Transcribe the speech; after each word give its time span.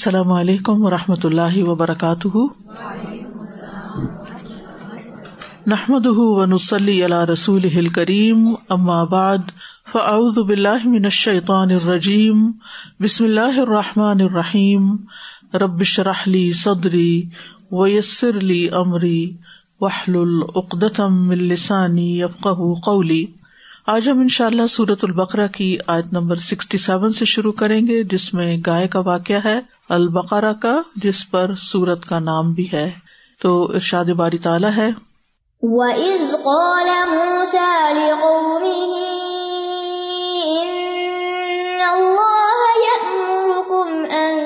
السلام 0.00 0.32
علیکم 0.32 0.84
و 0.84 0.90
رحمۃ 0.90 1.24
اللہ 1.24 1.62
وبرکاتہ۔ 1.62 2.36
نحمد 5.66 6.06
و 6.06 6.44
نسلی 6.44 7.04
علی 7.04 7.32
رسول 7.32 7.88
کریم 7.88 8.54
بعد، 9.04 9.38
فاعوذ 9.92 10.38
باللہ 10.38 10.86
من 10.86 11.04
الشیطان 11.04 11.70
الرجیم، 11.70 12.52
بسم 13.00 13.24
اللہ 13.24 13.60
الرحمٰن 13.60 14.20
الرحیم۔ 14.20 14.96
ربش 15.54 15.98
رحلی 15.98 16.52
صدری 16.52 17.22
ویسر 17.72 18.40
لی 18.40 18.68
امری 18.68 19.32
وحل 19.80 20.16
العقدم 20.16 21.30
السانی 21.30 22.20
یفقہ 22.20 22.80
قولی۔ 22.84 23.26
آج 23.86 24.08
ہم 24.08 24.18
ان 24.18 24.28
شاء 24.28 24.46
اللہ 24.46 24.66
سورت 24.66 24.98
البقرہ 25.02 25.46
کی 25.46 25.78
آیت 25.86 26.12
نمبر 26.12 26.36
سکسٹی 26.36 26.78
سیون 26.78 27.12
سے 27.12 27.24
شروع 27.24 27.52
کریں 27.52 27.86
گے، 27.86 28.02
جس 28.02 28.34
میں 28.34 28.56
گائے 28.66 28.88
کا 28.88 29.00
واقعہ 29.00 29.40
ہے، 29.44 29.60
البقرہ 29.88 30.52
کا، 30.52 30.80
جس 30.96 31.30
پر 31.30 31.54
سورت 31.54 32.04
کا 32.04 32.18
نام 32.18 32.52
بھی 32.52 32.68
ہے۔ 32.72 32.90
تو 33.42 33.64
ارشاد 33.74 34.04
باری 34.04 34.38
تعالیٰ 34.38 34.70
ہے۔ 34.76 34.90
وَإِذْ 35.62 36.32
قَالَ 36.32 36.90
مُوسَى 37.08 37.92
لِقَوْمِهِ 37.92 39.00
إِنَّ 40.58 41.82
اللَّهَ 41.82 42.58
يَأْمُرُكُمْ 42.76 44.04
أَن 44.04 44.38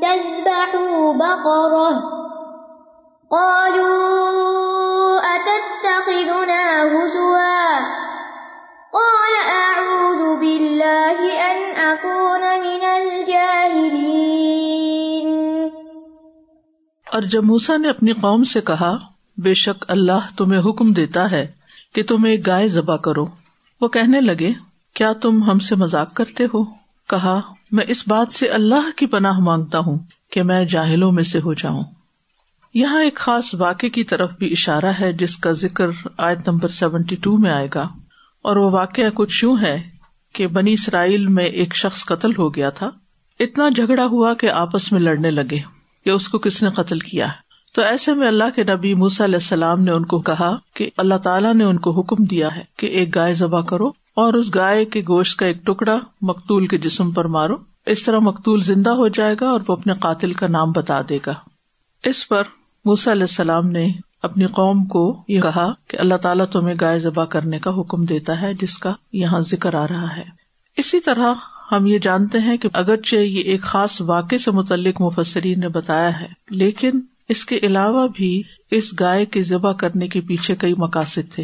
تَذْبَحُوا 0.00 1.12
بَقَرَةً 1.12 2.00
قَالُوا 3.30 4.03
اور 17.14 17.22
جب 17.22 17.44
موسا 17.44 17.76
نے 17.76 17.88
اپنی 17.88 18.12
قوم 18.12 18.44
سے 18.44 18.60
کہا، 18.60 18.98
بے 19.36 19.54
شک 19.54 19.84
اللہ 19.88 20.36
تمہیں 20.36 20.60
حکم 20.60 20.92
دیتا 20.92 21.30
ہے 21.30 21.46
کہ 21.94 22.02
تم 22.02 22.24
ایک 22.24 22.46
گائے 22.46 22.68
ذبح 22.68 22.96
کرو۔ 22.96 23.26
وہ 23.80 23.88
کہنے 23.88 24.20
لگے، 24.20 24.52
کیا 24.94 25.12
تم 25.12 25.42
ہم 25.42 25.58
سے 25.58 25.74
مذاق 25.74 26.14
کرتے 26.14 26.44
ہو؟ 26.54 26.64
کہا، 27.08 27.40
میں 27.72 27.84
اس 27.88 28.08
بات 28.08 28.32
سے 28.32 28.48
اللہ 28.48 28.90
کی 28.96 29.06
پناہ 29.06 29.38
مانگتا 29.38 29.78
ہوں 29.78 29.98
کہ 30.30 30.42
میں 30.42 30.64
جاہلوں 30.64 31.12
میں 31.12 31.22
سے 31.22 31.38
ہو 31.38 31.54
جاؤں۔ 31.54 31.84
یہاں 32.74 33.02
ایک 33.02 33.14
خاص 33.14 33.54
واقع 33.54 33.86
کی 33.86 34.04
طرف 34.04 34.32
بھی 34.38 34.52
اشارہ 34.52 34.92
ہے، 35.00 35.12
جس 35.12 35.36
کا 35.36 35.52
ذکر 35.52 35.86
آیت 36.16 36.48
نمبر 36.48 36.68
سیونٹی 36.68 37.16
ٹو 37.16 37.36
میں 37.36 37.50
آئے 37.50 37.68
گا۔ 37.74 37.88
اور 38.42 38.56
وہ 38.56 38.70
واقعہ 38.70 39.10
کچھ 39.14 39.44
یوں 39.44 39.56
ہے 39.62 39.82
کہ 40.32 40.46
بنی 40.46 40.72
اسرائیل 40.72 41.26
میں 41.26 41.44
ایک 41.44 41.76
شخص 41.76 42.04
قتل 42.04 42.30
ہو 42.38 42.54
گیا 42.54 42.70
تھا۔ 42.70 42.90
اتنا 43.40 43.68
جھگڑا 43.68 44.04
ہوا 44.04 44.34
کہ 44.34 44.50
آپس 44.50 44.92
میں 44.92 45.00
لڑنے 45.00 45.30
لگے۔ 45.30 45.83
کہ 46.04 46.10
اس 46.10 46.28
کو 46.28 46.38
کس 46.38 46.62
نے 46.62 46.70
قتل 46.70 46.98
کیا 46.98 47.26
ہے؟ 47.26 47.44
تو 47.72 47.82
ایسے 47.82 48.14
میں 48.14 48.28
اللہ 48.28 48.44
کے 48.56 48.64
نبی 48.64 48.94
موسا 48.94 49.24
علیہ 49.24 49.34
السلام 49.34 49.80
نے 49.80 49.90
ان 49.90 50.04
کو 50.04 50.20
کہا 50.20 50.56
کہ 50.74 50.90
اللہ 50.96 51.14
تعالیٰ 51.14 51.54
نے 51.54 51.64
ان 51.64 51.78
کو 51.78 51.90
حکم 51.90 52.24
دیا 52.24 52.56
ہے 52.56 52.62
کہ 52.76 52.86
ایک 52.86 53.14
گائے 53.14 53.34
ذبح 53.34 53.62
کرو 53.62 53.88
اور 53.88 54.34
اس 54.34 54.54
گائے 54.54 54.84
کے 54.84 55.00
گوشت 55.00 55.38
کا 55.38 55.46
ایک 55.46 55.66
ٹکڑا 55.66 55.98
مقتول 56.22 56.66
کے 56.66 56.78
جسم 56.78 57.10
پر 57.10 57.24
مارو۔ 57.24 57.54
اس 57.86 58.04
طرح 58.04 58.18
مقتول 58.18 58.62
زندہ 58.62 58.90
ہو 58.90 59.08
جائے 59.08 59.34
گا 59.40 59.50
اور 59.50 59.60
وہ 59.68 59.72
اپنے 59.72 59.92
قاتل 60.00 60.32
کا 60.32 60.46
نام 60.46 60.72
بتا 60.72 61.00
دے 61.08 61.18
گا۔ 61.26 61.34
اس 62.04 62.28
پر 62.28 62.42
موسا 62.84 63.12
علیہ 63.12 63.22
السلام 63.22 63.68
نے 63.68 63.92
اپنی 64.22 64.46
قوم 64.46 64.84
کو 64.84 65.22
یہ 65.28 65.40
کہا 65.40 65.72
کہ 65.88 65.96
اللہ 65.96 66.14
تعالیٰ 66.14 66.46
تمہیں 66.46 66.74
گائے 66.80 66.98
ذبح 66.98 67.24
کرنے 67.24 67.58
کا 67.58 67.80
حکم 67.80 68.04
دیتا 68.04 68.40
ہے 68.40 68.54
جس 68.54 68.78
کا 68.78 68.92
یہاں 69.12 69.40
ذکر 69.40 69.74
آ 69.74 69.86
رہا 69.88 70.16
ہے۔ 70.16 70.24
اسی 70.76 71.00
طرح 71.00 71.34
ہم 71.72 71.86
یہ 71.86 71.98
جانتے 71.98 72.38
ہیں 72.38 72.56
کہ 72.56 72.68
اگرچہ 72.72 73.16
یہ 73.16 73.40
ایک 73.40 73.62
خاص 73.62 74.00
واقع 74.00 74.36
سے 74.36 74.50
متعلق 74.50 75.00
مفسرین 75.00 75.60
نے 75.60 75.68
بتایا 75.68 76.20
ہے، 76.20 76.26
لیکن 76.50 76.90
اس 77.28 77.44
کے 77.44 77.58
علاوہ 77.62 78.08
بھی 78.16 78.42
اس 78.70 79.00
گائے 79.00 79.26
کے 79.26 79.42
ذبح 79.42 79.72
کرنے 79.72 80.08
کے 80.08 80.20
پیچھے 80.20 80.56
کئی 80.56 80.74
مقاصد 80.78 81.34
تھے۔ 81.34 81.42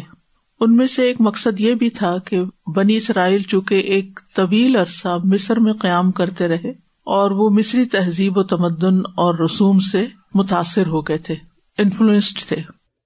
ان 0.59 0.75
میں 0.75 0.87
سے 0.87 1.03
ایک 1.03 1.17
مقصد 1.19 1.59
یہ 1.59 1.75
بھی 1.75 1.89
تھا 1.89 2.17
کہ 2.17 2.39
بنی 2.75 2.95
اسرائیل 2.95 3.41
چونکہ 3.41 3.75
ایک 3.75 4.19
طویل 4.35 4.75
عرصہ 4.75 5.17
مصر 5.23 5.59
میں 5.59 5.73
قیام 5.73 6.11
کرتے 6.11 6.47
رہے 6.47 6.69
اور 7.05 7.31
وہ 7.31 7.49
مصری 7.49 7.85
تہذیب 7.85 8.37
و 8.37 8.43
تمدن 8.43 8.99
اور 8.99 9.39
رسوم 9.39 9.79
سے 9.79 10.05
متاثر 10.33 10.87
ہو 10.87 11.01
گئے 11.01 11.17
تھے، 11.17 11.35
انفلوئنسڈ 11.77 12.37
تھے۔ 12.47 12.55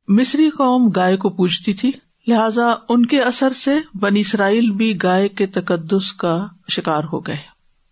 مصری 0.07 0.49
قوم 0.49 0.89
گائے 0.89 1.17
کو 1.17 1.29
پوچھتی 1.29 1.73
تھی۔ 1.73 1.91
لہذا 2.27 2.73
ان 2.89 3.05
کے 3.05 3.21
اثر 3.21 3.53
سے 3.53 3.77
بنی 3.93 4.19
اسرائیل 4.19 4.71
بھی 4.71 4.97
گائے 5.03 5.29
کے 5.29 5.45
تقدس 5.45 6.13
کا 6.13 6.47
شکار 6.69 7.03
ہو 7.13 7.19
گئے۔ 7.19 7.37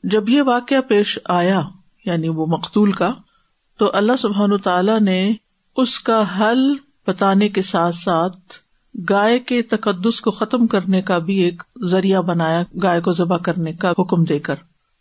جب 0.04 0.30
یہ 0.30 0.42
واقعہ 0.42 0.82
پیش 0.82 1.20
آیا 1.26 1.62
یعنی 2.06 2.30
وہ 2.30 2.46
مقتول 2.46 2.92
کا، 2.92 3.14
تو 3.78 3.92
اللہ 3.94 4.12
سبحان 4.20 4.58
تعالی 4.58 5.00
نے 5.00 5.34
اس 5.78 6.00
کا 6.00 6.40
حل 6.40 6.74
بتانے 7.08 7.50
کے 7.50 7.62
ساتھ 7.62 7.96
ساتھ 7.96 8.38
گائے 9.10 9.40
کے 9.40 9.62
تقدس 9.62 10.22
کو 10.22 10.32
ختم 10.32 10.68
کرنے 10.68 11.02
کا 11.02 11.18
بھی 11.18 11.38
ایک 11.38 11.64
ذریعہ 11.86 12.22
بنایا، 12.22 12.64
گائے 12.84 13.02
کو 13.02 13.12
ذبح 13.12 13.38
کرنے 13.38 13.74
کا 13.74 13.92
حکم 13.92 14.24
دے 14.24 14.40
کر۔ 14.40 14.56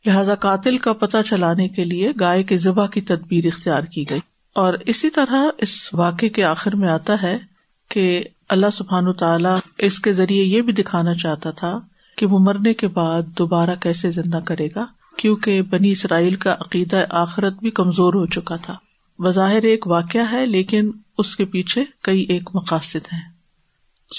لہذا 0.06 0.34
قاتل 0.34 0.76
کا 0.76 0.92
پتہ 0.92 1.16
چلانے 1.26 1.68
کے 1.68 1.84
لیے 1.84 2.12
گائے 2.20 2.42
کے 2.42 2.56
ذبح 2.56 2.86
کی 2.86 3.00
تدبیر 3.00 3.46
اختیار 3.46 3.82
کی 3.82 4.10
گئی۔ 4.10 4.20
اور 4.54 4.74
اسی 4.86 5.10
طرح 5.10 5.46
اس 5.58 5.94
واقعے 5.94 6.28
کے 6.28 6.44
آخر 6.44 6.76
میں 6.76 6.88
آتا 6.88 7.22
ہے 7.22 7.38
کہ 7.88 8.24
اللہ 8.52 8.70
سبحان 8.72 9.12
تعالیٰ 9.12 9.56
اس 9.78 10.00
کے 10.00 10.12
ذریعے 10.12 10.44
یہ 10.44 10.62
بھی 10.62 10.72
دکھانا 10.72 11.14
چاہتا 11.14 11.50
تھا 11.50 11.80
کہ 12.16 12.26
وہ 12.26 12.38
مرنے 12.38 12.74
کے 12.74 12.88
بعد 12.88 13.22
دوبارہ 13.38 13.74
کیسے 13.80 14.10
زندہ 14.10 14.40
کرے 14.44 14.66
گا، 14.76 14.84
کیونکہ 15.16 15.62
بنی 15.62 15.90
اسرائیل 15.90 16.34
کا 16.34 16.52
عقیدہ 16.52 17.04
آخرت 17.10 17.52
بھی 17.52 17.70
کمزور 17.70 18.14
ہو 18.14 18.26
چکا 18.26 18.56
تھا۔ 18.56 18.74
بظاہر 19.18 19.62
ایک 19.62 19.86
واقعہ 19.86 20.32
ہے، 20.32 20.46
لیکن 20.46 20.90
اس 21.18 21.36
کے 21.36 21.44
پیچھے 21.44 21.84
کئی 22.02 22.26
ایک 22.28 22.50
مقاصد 22.54 23.12
ہیں۔ 23.12 23.30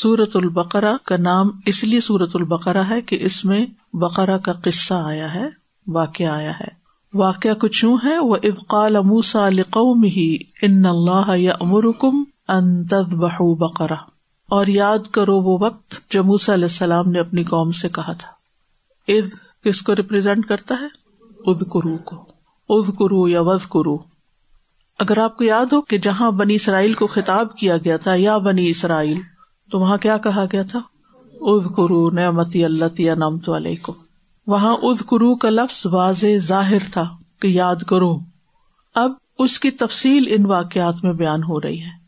سورت 0.01 0.36
البقرا 0.36 0.95
کا 1.06 1.18
نام 1.18 1.50
اس 1.65 1.83
لیے 1.83 2.00
سورت 2.00 2.29
البقرا 2.33 2.89
ہے 2.89 3.01
کہ 3.01 3.18
اس 3.21 3.45
میں 3.45 3.65
بقرا 3.94 4.38
کا 4.38 4.53
قصہ 4.53 4.94
آیا 4.94 5.33
ہے، 5.33 5.45
واقعہ 5.88 6.27
آیا 6.27 6.51
ہے۔ 6.51 6.83
واقعہ 7.13 7.53
کچھ 7.53 7.86
یوں 7.86 7.97
ہے 8.06 8.19
وہ 8.19 8.36
افقال 8.44 8.95
موسا 8.95 9.50
لقوم 9.50 10.03
ہی 10.03 10.38
ان 10.62 10.86
اللہ 10.86 11.38
یا 11.38 11.53
امرکم 11.62 12.24
ان 12.47 12.83
بہ 12.83 13.56
بقرا 13.56 14.12
اور 14.53 14.67
یاد 14.67 15.00
کرو 15.11 15.38
وہ 15.38 15.57
وقت 15.61 16.11
جو 16.11 16.23
موسا 16.23 16.53
علیہ 16.53 16.65
السلام 16.65 17.11
نے 17.11 17.19
اپنی 17.19 17.44
قوم 17.44 17.71
سے 17.71 17.89
کہا 17.89 18.13
تھا۔ 18.13 18.27
اد 19.07 19.27
کس 19.63 19.81
کو 19.81 19.95
ریپرزینٹ 19.95 20.45
کرتا 20.45 20.75
ہے؟ 20.75 20.88
اد 21.51 21.59
کرو 21.59 21.97
کو۔ 21.97 22.25
اد 22.69 22.88
کرو 22.88 23.27
یا 23.27 23.41
وز 23.41 23.65
کرو 23.65 23.97
اگر 25.00 25.17
آپ 25.17 25.38
کو 25.38 25.44
یاد 25.44 25.65
ہو 25.65 25.81
کہ 25.81 25.97
جہاں 25.97 26.31
بنی 26.31 26.55
اسرائیل 26.55 26.94
کو 26.94 27.07
خطاب 27.07 27.57
کیا 27.57 27.77
گیا 27.77 27.97
تھا، 27.97 28.11
یا 28.15 28.38
بنی 28.38 28.69
اسرائیل، 28.69 29.19
تو 29.71 29.79
وہاں 29.79 29.97
کیا 29.97 30.17
کہا 30.17 30.45
گیا 30.51 30.63
تھا؟ 30.63 30.79
اد 31.41 31.65
کرو 31.75 32.09
نعمتی 32.09 32.65
اللہ 32.65 33.01
یا 33.01 33.15
نامت 33.15 33.50
علیہ 33.50 33.75
کو 33.81 33.94
وہاں 34.47 34.75
اد 34.81 35.01
کرو 35.09 35.35
کا 35.35 35.50
لفظ 35.50 35.85
واضح 35.85 36.38
ظاہر 36.38 36.91
تھا 36.91 37.09
کہ 37.41 37.47
یاد 37.47 37.83
کرو۔ 37.88 38.19
اب 38.95 39.11
اس 39.39 39.59
کی 39.59 39.71
تفصیل 39.71 40.25
ان 40.27 40.45
واقعات 40.45 41.03
میں 41.03 41.13
بیان 41.13 41.44
ہو 41.44 41.61
رہی 41.61 41.81
ہے۔ 41.81 42.02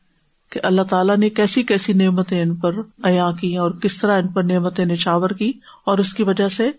کہ 0.55 0.59
اللہ 0.63 0.81
تعالیٰ 0.81 1.17
نے 1.17 1.29
کیسی 1.29 1.63
کیسی 1.63 1.93
نعمتیں 1.93 2.41
ان 2.41 2.55
پر 2.55 2.73
عیا 3.03 3.31
کی 3.31 3.57
اور 3.57 3.71
کس 3.71 3.97
طرح 3.97 4.21
ان 4.21 4.27
پر 4.27 4.43
نعمتیں 4.43 4.85
نچھاور 4.85 5.29
کی 5.29 5.53
اور 5.85 5.97
اس 5.97 6.13
کی 6.13 6.23
وجہ 6.23 6.47
سے 6.47 6.71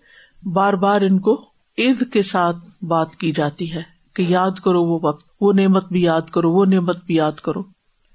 بار 0.53 0.73
بار 0.73 1.01
ان 1.01 1.19
کو 1.19 1.45
عید 1.79 2.13
کے 2.13 2.23
ساتھ 2.23 2.85
بات 2.85 3.17
کی 3.17 3.33
جاتی 3.33 3.73
ہے 3.73 3.83
کہ 4.15 4.23
یاد 4.23 4.51
کرو 4.65 4.83
وہ 4.83 4.99
وقت، 5.03 5.27
وہ 5.41 5.53
نعمت 5.53 5.89
بھی 5.93 6.03
یاد 6.03 6.23
کرو، 6.23 6.53
وہ 6.53 6.65
نعمت 6.65 6.97
بھی 7.07 7.15
یاد 7.15 7.33
کرو۔ 7.33 7.63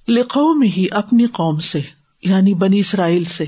لکھو 0.07 0.53
میں 0.53 0.69
ہی 0.77 0.85
اپنی 0.91 1.25
قوم 1.25 1.59
سے 1.59 1.81
یعنی 2.23 2.53
بنی 2.53 2.79
اسرائیل 2.79 3.23
سے۔ 3.23 3.45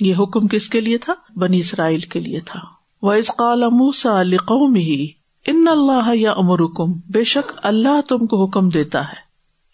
یہ 0.00 0.14
حکم 0.18 0.46
کس 0.46 0.68
کے 0.68 0.80
لیے 0.80 0.98
تھا؟ 0.98 1.14
بنی 1.36 1.60
اسرائیل 1.60 2.00
کے 2.00 2.20
لیے 2.20 2.40
تھا۔ 2.40 2.60
وہ 3.02 3.12
اس 3.12 3.30
قال 3.38 3.60
موسا 3.60 4.22
لکھو 4.22 4.66
میں 4.66 4.80
ہی 4.80 5.06
ان 5.46 5.68
اللہ 5.68 6.14
یا 6.14 6.32
امرکم 6.32 6.92
بے 6.92 7.24
شک 7.24 7.52
اللہ 7.62 8.00
تم 8.08 8.26
کو 8.26 8.44
حکم 8.44 8.68
دیتا 8.68 9.00
ہے۔ 9.00 9.21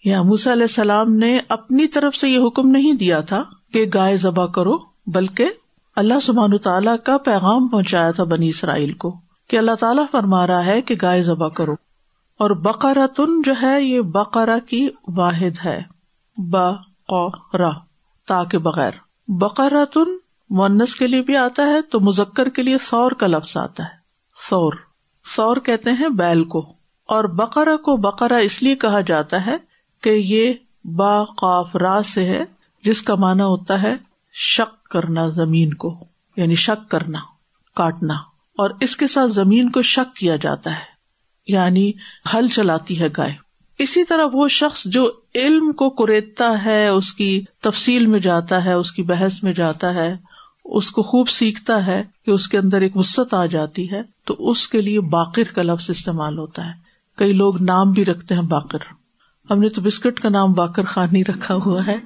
یا 0.04 0.22
موسا 0.22 0.52
علیہ 0.52 0.62
السلام 0.62 1.12
نے 1.12 1.38
اپنی 1.48 1.88
طرف 1.88 2.16
سے 2.16 2.28
یہ 2.28 2.38
حکم 2.46 2.70
نہیں 2.70 2.92
دیا 2.92 3.20
تھا 3.20 3.44
کہ 3.72 3.86
گائے 3.94 4.16
ذبح 4.16 4.46
کرو، 4.46 4.78
بلکہ 5.06 5.50
اللہ 5.96 6.20
سبحان 6.22 6.58
تعالیٰ 6.58 6.96
کا 7.04 7.18
پیغام 7.18 7.68
پہنچایا 7.68 8.10
تھا 8.10 8.24
بنی 8.24 8.48
اسرائیل 8.48 8.92
کو 8.92 9.20
کہ 9.48 9.56
اللہ 9.56 9.74
تعالیٰ 9.80 10.04
فرما 10.12 10.46
رہا 10.46 10.66
ہے 10.66 10.82
کہ 10.82 10.94
گائے 11.02 11.22
ذبح 11.22 11.48
کرو۔ 11.48 11.72
اور 12.38 12.50
بقرا 12.50 13.06
تن 13.06 13.42
جو 13.42 13.52
ہے، 13.62 13.82
یہ 13.82 14.00
بقرا 14.00 14.58
کی 14.58 14.88
واحد 15.08 15.66
ہے۔ 15.66 15.80
بقرا 16.36 17.70
تا 18.28 18.44
کے 18.44 18.58
بغیر۔ 18.58 18.90
بقرا 19.28 19.84
تن 19.84 20.10
مونس 20.50 20.96
کے 20.96 21.06
لیے 21.06 21.22
بھی 21.22 21.36
آتا 21.36 21.66
ہے، 21.66 21.82
تو 21.82 22.00
مزکر 22.00 22.48
کے 22.48 22.62
لیے 22.62 22.78
سور 22.78 23.12
کا 23.12 23.26
لفظ 23.26 23.56
آتا 23.56 23.82
ہے۔ 23.82 23.98
سور 24.50 24.72
سور 25.36 25.56
کہتے 25.56 25.92
ہیں 25.92 26.08
بیل 26.08 26.44
کو۔ 26.44 26.72
اور 27.06 27.24
بقرا 27.24 27.76
کو 27.76 27.96
بقرا 27.96 28.36
اس 28.36 28.62
لیے 28.62 28.76
کہا 28.76 29.00
جاتا 29.00 29.46
ہے 29.46 29.67
کہ 30.00 30.10
یہ 30.10 30.52
با 30.84 31.24
قاف 31.24 31.76
را 31.76 32.02
سے 32.02 32.24
ہے، 32.24 32.44
جس 32.84 33.02
کا 33.02 33.14
مانا 33.14 33.44
ہوتا 33.44 33.82
ہے 33.82 33.96
شک 34.32 34.86
کرنا، 34.86 35.28
زمین 35.28 35.74
کو 35.74 36.04
یعنی 36.36 36.54
شک 36.54 36.90
کرنا، 36.90 37.18
کاٹنا۔ 37.74 38.14
اور 38.58 38.70
اس 38.80 38.96
کے 38.96 39.06
ساتھ 39.06 39.32
زمین 39.32 39.70
کو 39.70 39.82
شک 39.82 40.16
کیا 40.16 40.36
جاتا 40.36 40.70
ہے 40.70 40.98
یعنی 41.46 41.92
ہل 42.34 42.48
چلاتی 42.48 43.00
ہے 43.00 43.08
گائے۔ 43.16 43.34
اسی 43.78 44.04
طرح 44.04 44.26
وہ 44.32 44.48
شخص 44.48 44.84
جو 44.84 45.10
علم 45.34 45.72
کو 45.72 45.90
کریتتا 45.90 46.64
ہے، 46.64 46.88
اس 46.88 47.12
کی 47.12 47.44
تفصیل 47.60 48.06
میں 48.06 48.20
جاتا 48.20 48.64
ہے، 48.64 48.72
اس 48.72 48.92
کی 48.92 49.02
بحث 49.02 49.42
میں 49.42 49.52
جاتا 49.52 49.94
ہے، 49.94 50.16
اس 50.64 50.90
کو 50.90 51.02
خوب 51.02 51.28
سیکھتا 51.28 51.86
ہے 51.86 52.02
کہ 52.26 52.30
اس 52.30 52.48
کے 52.48 52.58
اندر 52.58 52.80
ایک 52.80 52.96
وسط 52.96 53.34
آ 53.34 53.46
جاتی 53.46 53.92
ہے، 53.92 54.02
تو 54.24 54.50
اس 54.50 54.68
کے 54.68 54.82
لیے 54.82 55.00
باقر 55.00 55.52
کا 55.54 55.62
لفظ 55.62 55.90
استعمال 55.90 56.38
ہوتا 56.38 56.66
ہے۔ 56.66 56.72
کئی 57.16 57.32
لوگ 57.32 57.62
نام 57.62 57.92
بھی 57.92 58.04
رکھتے 58.04 58.34
ہیں 58.34 58.42
باقر۔ 58.42 58.78
ہم 59.50 59.58
نے 59.58 59.68
تو 59.68 59.80
بسکٹ 59.80 60.20
کا 60.20 60.28
نام 60.28 60.52
باقر 60.52 60.84
خان 60.84 61.16
ہی 61.16 61.24
رکھا 61.24 61.54
ہوا 61.54 61.86
ہے، 61.86 61.96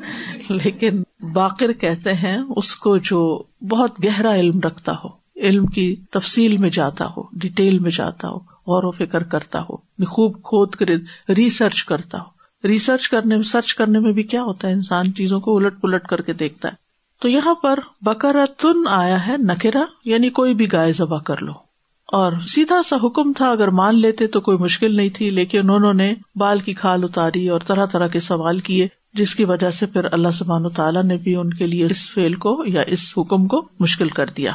لیکن 0.49 1.03
باقر 1.33 1.73
کہتے 1.73 2.15
ہیں 2.15 2.39
اس 2.57 2.77
کو 2.77 2.99
جو 2.99 3.43
بہت 3.69 4.05
گہرا 4.05 4.35
علم 4.35 4.61
رکھتا 4.61 4.93
ہو، 4.93 5.09
علم 5.37 5.67
کی 5.67 5.97
تفصیل 6.11 6.57
میں 6.57 6.71
جاتا 6.71 7.07
ہو، 7.07 7.23
ڈیٹیل 7.33 7.79
میں 7.79 7.91
جاتا 7.91 8.29
ہو، 8.29 8.37
غور 8.37 8.85
و 8.85 8.91
فکر 8.91 9.23
کرتا 9.23 9.61
ہو، 9.61 9.77
خوب 10.05 10.43
کھود 10.43 10.71
کر 10.71 10.87
ریسرچ 11.33 11.85
کرتا 11.85 12.19
ہو۔ 12.19 12.43
ریسرچ 12.69 13.09
کرنے 13.09 13.35
میں، 13.35 13.45
سرچ 13.45 13.75
کرنے 13.75 13.99
میں 13.99 14.13
بھی 14.13 14.23
کیا 14.23 14.43
ہوتا 14.43 14.69
ہے؟ 14.69 14.73
انسان 14.73 15.15
چیزوں 15.15 15.41
کو 15.41 15.57
الٹ 15.57 15.81
پلٹ 15.81 16.07
کر 16.07 16.21
کے 16.21 16.33
دیکھتا 16.33 16.69
ہے۔ 16.69 16.75
تو 17.21 17.29
یہاں 17.29 17.55
پر 17.55 17.79
بکرا 18.03 18.45
تن 18.61 18.89
آیا 18.89 19.27
ہے 19.27 19.37
نکرا 19.39 19.85
یعنی 20.05 20.31
کوئی 20.31 20.55
بھی 20.55 20.73
گائے 20.73 20.93
ذبح 20.93 21.19
کر 21.19 21.37
لو۔ 21.37 21.72
اور 22.13 22.33
سیدھا 22.47 22.81
سا 22.89 22.97
حکم 23.03 23.33
تھا، 23.33 23.51
اگر 23.51 23.69
مان 23.69 23.99
لیتے 23.99 24.27
تو 24.27 24.41
کوئی 24.41 24.59
مشکل 24.59 24.97
نہیں 24.97 25.09
تھی، 25.09 25.31
لیکن 25.31 25.71
انہوں 25.71 25.95
نے 25.95 26.15
بال 26.37 26.59
کی 26.59 26.75
کھال 26.75 27.05
اتاری 27.05 27.49
اور 27.49 27.61
طرح 27.67 27.87
طرح 27.87 28.07
کے 28.07 28.21
سوال 28.21 28.59
کیے، 28.59 28.89
جس 29.15 29.35
کی 29.35 29.45
وجہ 29.45 29.71
سے 29.71 29.87
پھر 29.87 30.05
اللہ 30.13 30.29
سبحان 30.35 30.69
تعالیٰ 30.69 31.03
نے 31.03 31.17
بھی 31.17 31.37
ان 31.37 31.55
کے 31.55 31.67
لیے 31.67 31.85
اس 31.85 32.11
فیل 32.15 32.35
کو 32.35 32.63
یا 32.67 32.83
اس 32.87 33.15
حکم 33.19 33.47
کو 33.47 33.69
مشکل 33.81 34.09
کر 34.09 34.27
دیا۔ 34.37 34.53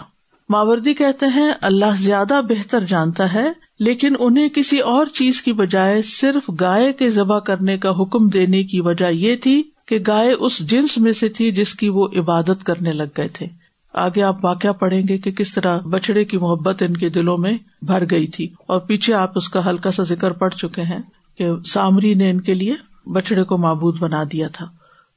ماوردی 0.49 0.93
کہتے 0.93 1.25
ہیں، 1.25 1.51
اللہ 1.61 1.95
زیادہ 1.99 2.41
بہتر 2.49 2.83
جانتا 2.83 3.33
ہے، 3.33 3.51
لیکن 3.79 4.15
انہیں 4.19 4.49
کسی 4.49 4.79
اور 4.79 5.05
چیز 5.05 5.41
کی 5.41 5.53
بجائے 5.53 6.01
صرف 6.01 6.51
گائے 6.59 6.93
کے 6.93 7.09
ذبح 7.09 7.39
کرنے 7.39 7.77
کا 7.77 7.89
حکم 7.89 8.27
دینے 8.29 8.63
کی 8.63 8.81
وجہ 8.81 9.11
یہ 9.11 9.35
تھی 9.35 9.63
کہ 9.85 9.99
گائے 10.07 10.31
اس 10.31 10.59
جنس 10.59 10.97
میں 10.97 11.11
سے 11.11 11.29
تھی 11.29 11.51
جس 11.51 11.75
کی 11.75 11.89
وہ 11.89 12.07
عبادت 12.15 12.63
کرنے 12.63 12.93
لگ 12.93 13.17
گئے 13.17 13.27
تھے۔ 13.27 13.66
آگے 13.93 14.23
آپ 14.23 14.45
واقعہ 14.45 14.71
پڑھیں 14.71 15.01
گے 15.07 15.17
کہ 15.17 15.31
کس 15.31 15.53
طرح 15.53 15.79
بچڑے 15.79 16.25
کی 16.25 16.37
محبت 16.37 16.83
ان 16.83 16.97
کے 16.97 17.09
دلوں 17.09 17.37
میں 17.37 17.57
بھر 17.81 18.03
گئی 18.11 18.27
تھی۔ 18.27 18.45
اور 18.45 18.79
پیچھے 18.79 19.13
آپ 19.13 19.31
اس 19.35 19.49
کا 19.49 19.69
ہلکا 19.69 19.91
سا 19.91 20.03
ذکر 20.03 20.31
پڑ 20.31 20.49
چکے 20.49 20.81
ہیں 20.81 20.99
کہ 21.37 21.49
سامری 21.65 22.13
نے 22.13 22.29
ان 22.29 22.41
کے 22.41 22.53
لیے 22.53 22.75
بچڑے 23.09 23.43
کو 23.43 23.57
معبود 23.57 23.99
بنا 23.99 24.23
دیا 24.23 24.47
تھا۔ 24.47 24.65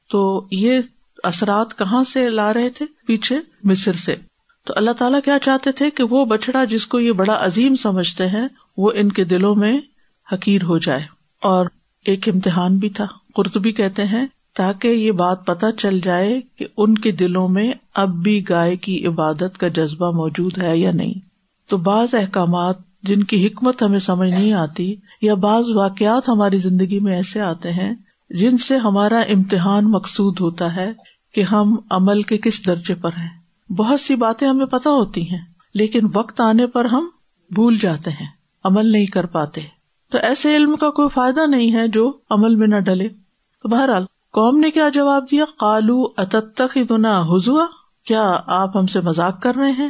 تو 0.09 0.47
یہ 0.51 0.81
اثرات 1.23 1.77
کہاں 1.77 2.03
سے 2.03 2.29
لا 2.29 2.53
رہے 2.53 2.69
تھے؟ 2.69 2.85
پیچھے 3.07 3.37
مصر 3.63 3.93
سے۔ 3.93 4.15
تو 4.67 4.73
اللہ 4.77 4.91
تعالیٰ 4.91 5.19
کیا 5.25 5.37
چاہتے 5.41 5.71
تھے 5.71 5.89
کہ 5.89 6.03
وہ 6.09 6.25
بچڑا 6.25 6.63
جس 6.63 6.87
کو 6.87 6.99
یہ 6.99 7.11
بڑا 7.11 7.45
عظیم 7.45 7.75
سمجھتے 7.75 8.27
ہیں، 8.27 8.47
وہ 8.77 8.91
ان 8.95 9.11
کے 9.11 9.23
دلوں 9.23 9.55
میں 9.55 9.81
حقیر 10.33 10.63
ہو 10.63 10.77
جائے۔ 10.77 11.03
اور 11.41 11.65
ایک 12.05 12.29
امتحان 12.29 12.77
بھی 12.77 12.89
تھا۔ 12.89 13.05
قرطبی 13.35 13.71
کہتے 13.71 14.05
ہیں 14.05 14.27
تاکہ 14.55 14.87
یہ 14.87 15.11
بات 15.11 15.45
پتہ 15.45 15.65
چل 15.77 15.99
جائے 15.99 16.41
کہ 16.55 16.65
ان 16.77 16.95
کے 16.95 17.11
دلوں 17.11 17.47
میں 17.47 17.73
اب 17.93 18.09
بھی 18.09 18.43
گائے 18.49 18.77
کی 18.77 19.07
عبادت 19.07 19.57
کا 19.57 19.67
جذبہ 19.67 20.11
موجود 20.11 20.57
ہے 20.57 20.77
یا 20.77 20.91
نہیں۔ 20.91 21.13
تو 21.69 21.77
بعض 21.77 22.15
احکامات 22.15 22.75
جن 23.03 23.23
کی 23.23 23.47
حکمت 23.47 23.83
ہمیں 23.83 23.99
سمجھ 23.99 24.29
نہیں 24.29 24.53
آتی 24.53 24.95
یا 25.21 25.33
بعض 25.33 25.69
واقعات 25.69 26.29
ہماری 26.29 26.57
زندگی 26.57 26.99
میں 26.99 27.15
ایسے 27.15 27.41
آتے 27.41 27.71
ہیں 27.71 27.93
جن 28.29 28.57
سے 28.57 28.77
ہمارا 28.77 29.19
امتحان 29.19 29.91
مقصود 29.91 30.39
ہوتا 30.39 30.75
ہے 30.75 30.91
کہ 31.35 31.41
ہم 31.41 31.75
عمل 31.89 32.21
کے 32.21 32.37
کس 32.37 32.65
درجے 32.65 32.95
پر 32.95 33.09
ہیں۔ 33.09 33.29
بہت 33.71 34.01
سی 34.01 34.15
باتیں 34.15 34.47
ہمیں 34.47 34.65
پتہ 34.65 34.89
ہوتی 34.89 35.21
ہیں، 35.21 35.41
لیکن 35.73 35.99
وقت 36.13 36.41
آنے 36.41 36.67
پر 36.67 36.85
ہم 36.85 37.07
بھول 37.51 37.77
جاتے 37.77 38.11
ہیں، 38.11 38.27
عمل 38.63 38.91
نہیں 38.91 39.05
کر 39.05 39.25
پاتے۔ 39.25 39.61
تو 40.11 40.17
ایسے 40.17 40.55
علم 40.55 40.75
کا 40.75 40.89
کوئی 40.89 41.09
فائدہ 41.09 41.47
نہیں 41.47 41.73
ہے 41.73 41.87
جو 41.87 42.11
عمل 42.29 42.55
میں 42.55 42.67
نہ 42.67 42.79
ڈلے۔ 42.79 43.07
تو 43.63 43.69
بہرحال 43.69 44.05
قوم 44.33 44.59
نے 44.59 44.71
کیا 44.71 44.89
جواب 44.89 45.25
دیا؟ 45.31 45.45
کالو 45.59 46.03
اتنا 46.17 47.21
حضوا؟ 47.21 47.65
کیا 48.05 48.39
آپ 48.45 48.77
ہم 48.77 48.87
سے 48.87 49.01
مذاق 49.01 49.41
کر 49.41 49.55
رہے 49.55 49.71
ہیں؟ 49.71 49.89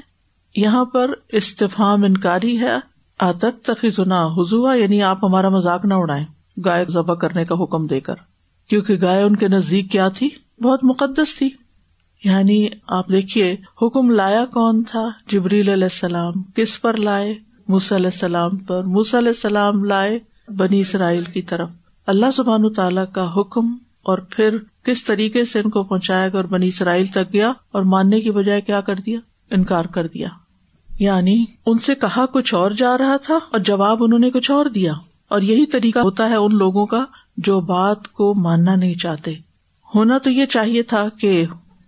یہاں 0.56 0.86
پر 0.86 1.12
استفام 1.30 2.04
انکاری 2.04 2.60
ہے۔ 2.60 2.76
اتت 3.20 3.66
تخنا 3.66 4.28
یعنی 4.76 5.04
آپ 5.04 5.26
ہمارا 5.26 5.50
مذاق 5.50 5.86
نہ 5.86 5.94
اڑائیں، 5.94 6.26
گائے 6.66 6.86
ذبح 6.90 7.16
کرنے 7.16 7.46
کا 7.46 7.56
حکم 7.56 7.88
دے 7.88 8.00
کر۔ 8.00 8.14
کیونکہ 8.70 8.98
گائے 9.02 9.24
ان 9.24 9.36
کے 9.36 9.48
نزدیک 9.48 9.92
کیا 9.92 10.08
تھی؟ 10.08 10.30
بہت 10.64 10.80
مقدس 10.84 11.36
تھی۔ 11.36 11.50
یعنی 12.24 12.68
آپ 12.88 13.12
دیکھیے، 13.12 13.56
حکم 13.82 14.10
لایا 14.10 14.46
کون 14.46 14.84
تھا؟ 14.84 15.10
جبریل 15.32 15.70
علیہ 15.70 15.86
السلام۔ 15.86 16.34
کس 16.56 16.82
پر 16.82 16.98
لائے؟ 16.98 17.34
موس 17.68 17.94
علیہ 17.94 18.10
السلام 18.13 18.58
پر۔ 18.58 18.84
موس 18.84 19.15
علیہ 19.15 19.27
السلام 19.27 19.84
لائے 19.84 20.20
بنی 20.48 20.80
اسرائیل 20.80 21.24
کی 21.24 21.42
طرف۔ 21.42 21.70
اللہ 22.08 22.25
سبحان 22.36 22.74
تعالیٰ 22.74 23.06
کا 23.13 23.34
حکم 23.38 23.77
اور 24.03 24.17
پھر 24.17 24.58
کس 24.84 25.03
طریقے 25.03 25.46
سے 25.46 25.60
ان 25.60 25.70
کو 25.70 25.84
پہنچایا 25.84 26.27
گیا 26.27 26.38
اور 26.38 26.43
بنی 26.43 26.67
اسرائیل 26.67 27.05
تک 27.05 27.34
گیا 27.34 27.50
اور 27.72 27.81
ماننے 27.81 28.22
کی 28.22 28.31
بجائے 28.31 28.62
کیا 28.62 28.81
کر 28.81 28.96
دیا؟ 28.96 29.20
انکار 29.51 29.86
کر 29.86 30.08
دیا۔ 30.08 30.27
یعنی 31.00 31.46
ان 31.65 31.77
سے 31.77 31.96
کہا 31.96 32.25
کچھ 32.25 32.53
اور 32.53 32.72
جا 32.72 32.98
رہا 32.98 33.17
تھا 33.17 33.34
اور 33.51 33.60
جواب 33.60 34.03
انہوں 34.03 34.20
نے 34.20 34.29
کچھ 34.29 34.51
اور 34.51 34.65
دیا۔ 34.65 34.93
اور 35.29 35.41
یہی 35.41 35.65
طریقہ 35.65 36.00
ہوتا 36.00 36.29
ہے 36.29 36.36
ان 36.36 36.55
لوگوں 36.55 36.86
کا 36.86 37.05
جو 37.38 37.60
بات 37.60 38.08
کو 38.08 38.34
ماننا 38.34 38.75
نہیں 38.75 38.96
چاہتے۔ 38.96 39.34
ہونا 39.96 40.17
تو 40.17 40.29
یہ 40.29 40.46
چاہیے 40.46 40.84
تھا 40.84 41.08
کہ 41.20 41.46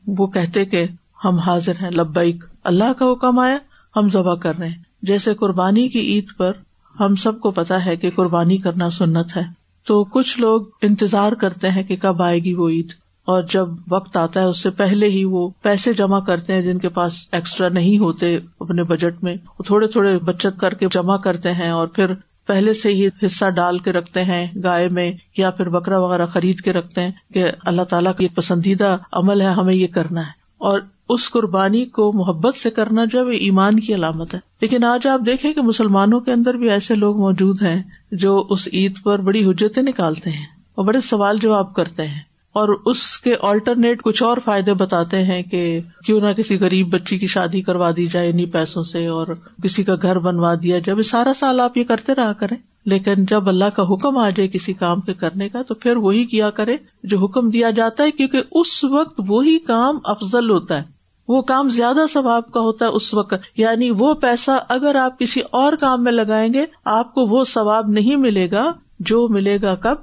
وہ 0.07 0.27
کہتے 0.27 0.65
کہ 0.65 0.85
ہم 1.25 1.39
حاضر 1.39 1.71
ہیں، 1.71 1.91
لبیک، 1.91 2.43
اللہ 2.63 2.93
کا 2.99 3.11
حکم 3.11 3.39
آیا، 3.39 3.57
ہم 3.95 4.09
ذبح 4.09 4.35
کر 4.35 4.57
رہے 4.57 4.67
ہیں۔ 4.67 4.83
جیسے 5.01 5.33
قربانی 5.33 5.89
کی 5.89 5.99
عید 5.99 6.25
پر 6.37 6.51
ہم 6.99 7.15
سب 7.15 7.39
کو 7.39 7.51
پتا 7.51 7.85
ہے 7.85 7.95
کہ 7.95 8.09
قربانی 8.09 8.57
کرنا 8.57 8.89
سنت 8.89 9.37
ہے۔ 9.37 9.62
تو 9.85 10.03
کچھ 10.03 10.39
لوگ 10.39 10.61
انتظار 10.81 11.31
کرتے 11.31 11.69
ہیں 11.69 11.83
کہ 11.83 11.95
کب 11.95 12.21
آئے 12.21 12.39
گی 12.39 12.53
وہ 12.53 12.69
عید۔ 12.69 12.87
اور 13.25 13.43
جب 13.43 13.69
وقت 13.91 14.17
آتا 14.17 14.39
ہے، 14.39 14.45
اس 14.45 14.63
سے 14.63 14.69
پہلے 14.69 15.07
ہی 15.09 15.23
وہ 15.23 15.49
پیسے 15.61 15.93
جمع 15.93 16.19
کرتے 16.19 16.53
ہیں 16.53 16.61
جن 16.61 16.77
کے 16.77 16.89
پاس 16.89 17.13
ایکسٹرا 17.31 17.69
نہیں 17.69 17.97
ہوتے 17.97 18.39
اپنے 18.59 18.83
بجٹ 18.83 19.23
میں۔ 19.23 19.35
وہ 19.59 19.63
تھوڑے 19.63 19.87
تھوڑے 19.87 20.17
بچت 20.17 20.59
کر 20.59 20.73
کے 20.73 20.87
جمع 20.91 21.17
کرتے 21.17 21.51
ہیں 21.51 21.69
اور 21.69 21.87
پھر 21.87 22.13
پہلے 22.47 22.73
سے 22.73 22.89
ہی 22.89 23.07
حصہ 23.07 23.49
ڈال 23.49 23.77
کے 23.77 23.91
رکھتے 23.91 24.23
ہیں 24.23 24.47
گائے 24.63 24.89
میں 24.89 25.11
یا 25.37 25.49
پھر 25.49 25.69
بکرا 25.69 25.99
وغیرہ 25.99 26.25
خرید 26.25 26.61
کے 26.61 26.73
رکھتے 26.73 27.01
ہیں 27.01 27.11
کہ 27.33 27.51
اللہ 27.65 27.81
تعالیٰ 27.81 28.11
کا 28.15 28.23
یہ 28.23 28.35
پسندیدہ 28.35 28.97
عمل 29.11 29.41
ہے، 29.41 29.47
ہمیں 29.47 29.73
یہ 29.73 29.87
کرنا 29.87 30.21
ہے۔ 30.21 30.42
اور 30.63 30.79
اس 31.09 31.29
قربانی 31.29 31.85
کو 31.85 32.13
محبت 32.13 32.55
سے 32.55 32.69
کرنا 32.69 33.05
جو 33.05 33.19
ہے 33.19 33.35
ایمان 33.35 33.79
کی 33.79 33.95
علامت 33.95 34.33
ہے۔ 34.33 34.39
لیکن 34.61 34.83
آج 34.83 35.07
آپ 35.07 35.19
دیکھیں 35.25 35.53
کہ 35.53 35.61
مسلمانوں 35.61 36.19
کے 36.19 36.31
اندر 36.31 36.53
بھی 36.53 36.69
ایسے 36.69 36.95
لوگ 36.95 37.17
موجود 37.17 37.61
ہیں 37.61 37.83
جو 38.11 38.47
اس 38.49 38.67
عید 38.73 39.03
پر 39.03 39.19
بڑی 39.19 39.45
حجتیں 39.45 39.83
نکالتے 39.83 40.29
ہیں 40.29 40.45
اور 40.75 40.85
بڑے 40.85 41.01
سوال 41.01 41.37
جواب 41.41 41.73
کرتے 41.73 42.07
ہیں 42.07 42.19
اور 42.53 42.81
اس 42.85 43.17
کے 43.17 43.35
آلٹرنیٹ 43.41 44.01
کچھ 44.01 44.23
اور 44.23 44.37
فائدے 44.45 44.73
بتاتے 44.73 45.23
ہیں 45.23 45.41
کہ 45.41 45.81
کیوں 46.05 46.21
نہ 46.21 46.31
کسی 46.31 46.59
غریب 46.59 46.89
بچی 46.89 47.17
کی 47.17 47.27
شادی 47.27 47.61
کروا 47.61 47.91
دی 47.91 48.07
جائے 48.07 48.29
انہیں 48.29 48.45
پیسوں 48.45 48.83
سے 48.83 49.07
اور 49.07 49.27
کسی 49.63 49.83
کا 49.83 49.95
گھر 50.01 50.19
بنوا 50.19 50.53
دیا 50.63 50.79
جائے۔ 50.79 51.03
سارا 51.03 51.33
سال 51.33 51.59
آپ 51.59 51.77
یہ 51.77 51.83
کرتے 51.83 52.15
رہا 52.15 52.33
کریں۔ 52.33 52.72
لیکن 52.85 53.25
جب 53.25 53.49
اللہ 53.49 53.65
کا 53.75 53.83
حکم 53.83 54.17
آ 54.17 54.29
جائے 54.29 54.47
کسی 54.47 54.73
کام 54.73 55.01
کے 55.01 55.13
کرنے 55.13 55.49
کا، 55.49 55.61
تو 55.61 55.73
پھر 55.73 55.95
وہی 55.95 56.25
کیا 56.25 56.49
کرے 56.49 56.77
جو 57.03 57.19
حکم 57.19 57.49
دیا 57.49 57.69
جاتا 57.69 58.03
ہے، 58.03 58.11
کیونکہ 58.11 58.41
اس 58.51 58.83
وقت 58.83 59.21
وہی 59.27 59.59
کام 59.59 59.99
افضل 60.03 60.49
ہوتا 60.49 60.77
ہے۔ 60.77 60.93
وہ 61.27 61.41
کام 61.41 61.69
زیادہ 61.69 61.99
ثواب 62.13 62.51
کا 62.51 62.59
ہوتا 62.59 62.85
ہے 62.85 62.89
اس 62.89 63.13
وقت۔ 63.13 63.33
یعنی 63.55 63.89
وہ 63.89 64.13
پیسہ 64.13 64.51
اگر 64.69 64.95
آپ 64.95 65.19
کسی 65.19 65.41
اور 65.51 65.73
کام 65.73 66.03
میں 66.03 66.11
لگائیں 66.11 66.53
گے، 66.53 66.65
آپ 66.85 67.13
کو 67.13 67.21
وہ 67.21 67.43
ثواب 67.43 67.87
نہیں 67.87 68.15
ملے 68.15 68.51
گا 68.51 68.71
جو 68.99 69.27
ملے 69.27 69.57
گا 69.61 69.75
کب؟ 69.75 69.95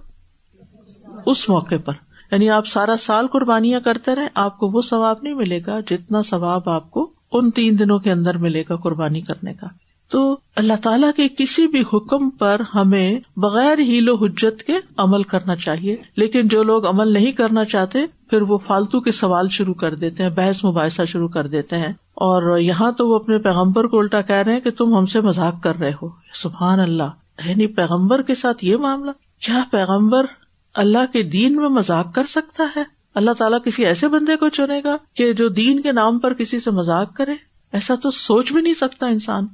اس 1.27 1.49
موقع 1.49 1.75
پر۔ 1.85 1.93
یعنی 2.33 2.51
آپ 2.51 2.67
سارا 2.67 2.97
سال 2.97 3.27
قربانیاں 3.27 3.81
کرتے 3.81 4.15
رہے 4.15 4.29
آپ 4.35 4.59
کو 4.59 4.69
وہ 4.69 4.83
ثواب 4.83 5.17
نہیں 5.23 5.35
ملے 5.35 5.61
گا 5.67 5.81
جتنا 5.81 6.23
ثواب 6.23 6.69
آپ 6.69 6.91
کو 6.91 7.11
ان 7.33 7.51
تین 7.51 7.79
دنوں 7.79 7.99
کے 7.99 8.13
اندر 8.13 8.37
ملے 8.39 8.63
گا 8.71 8.77
قربانی 8.77 9.21
کرنے 9.21 9.55
کا۔ 9.55 9.67
تو 10.11 10.37
اللہ 10.57 10.73
تعالیٰ 10.83 11.11
کے 11.17 11.29
کسی 11.39 11.67
بھی 11.67 11.81
حکم 11.81 12.31
پر 12.31 12.61
ہمیں 12.75 13.21
بغیر 13.37 13.79
ہیل 13.79 14.09
و 14.09 14.15
حجت 14.15 14.63
کے 14.63 14.73
عمل 14.97 15.23
کرنا 15.23 15.57
چاہیے۔ 15.57 15.97
لیکن 16.17 16.49
جو 16.49 16.63
لوگ 16.63 16.87
عمل 16.87 17.13
نہیں 17.13 17.33
کرنا 17.33 17.65
چاہتے، 17.65 17.99
پھر 18.31 18.43
وہ 18.43 18.59
فالتو 18.67 19.01
کے 19.01 19.13
سوال 19.13 19.49
شروع 19.49 19.75
کر 19.75 19.95
دیتے 19.95 20.23
ہیں، 20.23 20.31
بحث 20.31 20.65
مباحثہ 20.65 21.03
شروع 21.09 21.29
کر 21.29 21.47
دیتے 21.47 21.79
ہیں۔ 21.79 21.93
اور 22.15 22.59
یہاں 22.59 22.93
تو 22.93 23.09
وہ 23.09 23.15
اپنے 23.15 23.39
پیغمبر 23.39 23.87
کو 23.87 23.99
الٹا 23.99 24.21
کہہ 24.21 24.37
رہے 24.37 24.53
ہیں 24.53 24.61
کہ 24.61 24.71
تم 24.71 24.97
ہم 24.97 25.07
سے 25.07 25.21
مذاق 25.21 25.63
کر 25.63 25.77
رہے 25.77 25.93
ہو۔ 26.03 26.09
سبحان 26.33 26.81
اللہ۔ 26.81 27.47
یعنی 27.47 27.67
پیغمبر 27.67 28.23
کے 28.23 28.35
ساتھ 28.35 28.65
یہ 28.65 28.77
معاملہ۔ 28.77 29.11
کیا 29.41 29.63
پیغمبر 29.71 30.27
اللہ 30.75 31.13
کے 31.13 31.23
دین 31.23 31.57
میں 31.57 31.69
مذاق 31.69 32.15
کر 32.15 32.25
سکتا 32.25 32.65
ہے؟ 32.77 32.85
اللہ 33.15 33.31
تعالیٰ 33.31 33.59
کسی 33.65 33.87
ایسے 33.87 34.09
بندے 34.09 34.37
کو 34.37 34.49
چنے 34.49 34.81
گا 34.85 34.97
کہ 35.15 35.33
جو 35.33 35.49
دین 35.49 35.81
کے 35.81 35.93
نام 35.93 36.19
پر 36.19 36.35
کسی 36.35 36.61
سے 36.61 36.71
مذاق 36.71 37.17
کرے؟ 37.17 37.33
ایسا 37.73 37.95
تو 37.95 38.11
سوچ 38.11 38.53
بھی 38.53 38.63
نہیں 38.63 38.75
سکتا 38.75 39.07
انسان۔ 39.07 39.47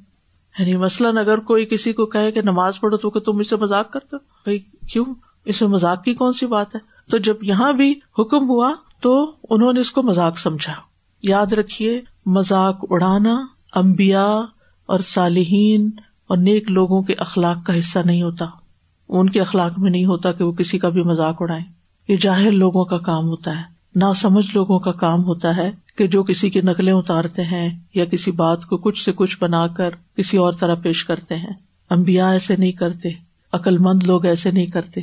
یعنی 0.59 0.77
مثلاً 0.77 1.17
اگر 1.17 1.39
کوئی 1.39 1.67
کسی 1.67 1.93
کو 1.93 2.07
کہے 2.07 2.33
کہ 2.33 2.43
نماز 2.43 2.81
پڑھو 2.81 2.97
تو 2.97 3.11
کہ 3.11 3.21
تم 3.21 3.39
اسے 3.39 3.57
مذاق 3.57 3.91
کرتے 3.91 4.17
بھائی 4.17 4.59
کیوں؟ 4.93 5.05
اس 5.45 5.61
میں 5.61 5.71
مذاق 5.71 6.05
کی 6.05 6.15
کون 6.15 6.33
سی 6.33 6.47
بات 6.47 6.75
ہے؟ 6.75 6.81
تو 7.11 7.19
جب 7.19 7.37
یہاں 7.43 7.73
بھی 7.73 7.95
حکم 8.19 8.49
ہوا 8.49 8.73
تو 9.01 9.33
انہوں 9.51 9.73
نے 9.73 9.81
اس 9.81 9.91
کو 9.91 10.03
مذاق 10.03 10.39
سمجھا۔ 10.39 10.73
یاد 11.23 11.53
رکھیے، 11.53 12.01
مذاق 12.27 12.85
اڑانا 12.91 13.47
امبیا 13.73 14.27
اور 14.87 14.99
صالحین 14.99 15.91
اور 16.29 16.37
نیک 16.37 16.71
لوگوں 16.71 17.03
کے 17.03 17.15
اخلاق 17.19 17.67
کا 17.67 17.79
حصہ 17.79 17.99
نہیں 18.05 18.23
ہوتا۔ 18.23 18.45
ان 19.09 19.31
کے 19.31 19.41
اخلاق 19.41 19.79
میں 19.79 19.91
نہیں 19.91 20.05
ہوتا 20.05 20.33
کہ 20.33 20.45
وہ 20.45 20.53
کسی 20.53 20.79
کا 20.79 20.89
بھی 20.89 21.03
مذاق 21.03 21.37
اڑائے 21.41 21.63
یہ 22.09 22.17
جاہر 22.17 22.51
لوگوں 22.51 22.85
کا 22.85 22.99
کام 22.99 23.25
ہوتا 23.25 23.57
ہے 23.57 23.63
نا 23.95 24.15
سمجھ 24.15 24.51
لوگوں 24.55 24.79
کا 24.79 24.93
کام 24.93 25.25
ہوتا 25.25 25.57
ہے۔ 25.57 25.86
کہ 25.97 26.07
جو 26.07 26.23
کسی 26.23 26.51
کی 26.51 26.61
نقلیں 26.61 26.93
اتارتے 26.93 27.43
ہیں 27.43 27.79
یا 27.95 28.05
کسی 28.05 28.31
بات 28.31 28.67
کو 28.67 28.77
کچھ 28.77 29.05
سے 29.05 29.13
کچھ 29.17 29.37
بنا 29.41 29.67
کر 29.67 29.91
کسی 30.17 30.37
اور 30.37 30.53
طرح 30.53 30.75
پیش 30.75 31.05
کرتے 31.05 31.37
ہیں۔ 31.37 31.53
امبیا 31.91 32.29
ایسے 32.29 32.57
نہیں 32.57 32.73
کرتے 32.73 33.09
عقل 33.53 33.79
مند 33.79 34.03
لوگ 34.03 34.27
ایسے 34.27 34.51
نہیں 34.51 34.67
کرتے۔ 34.67 35.01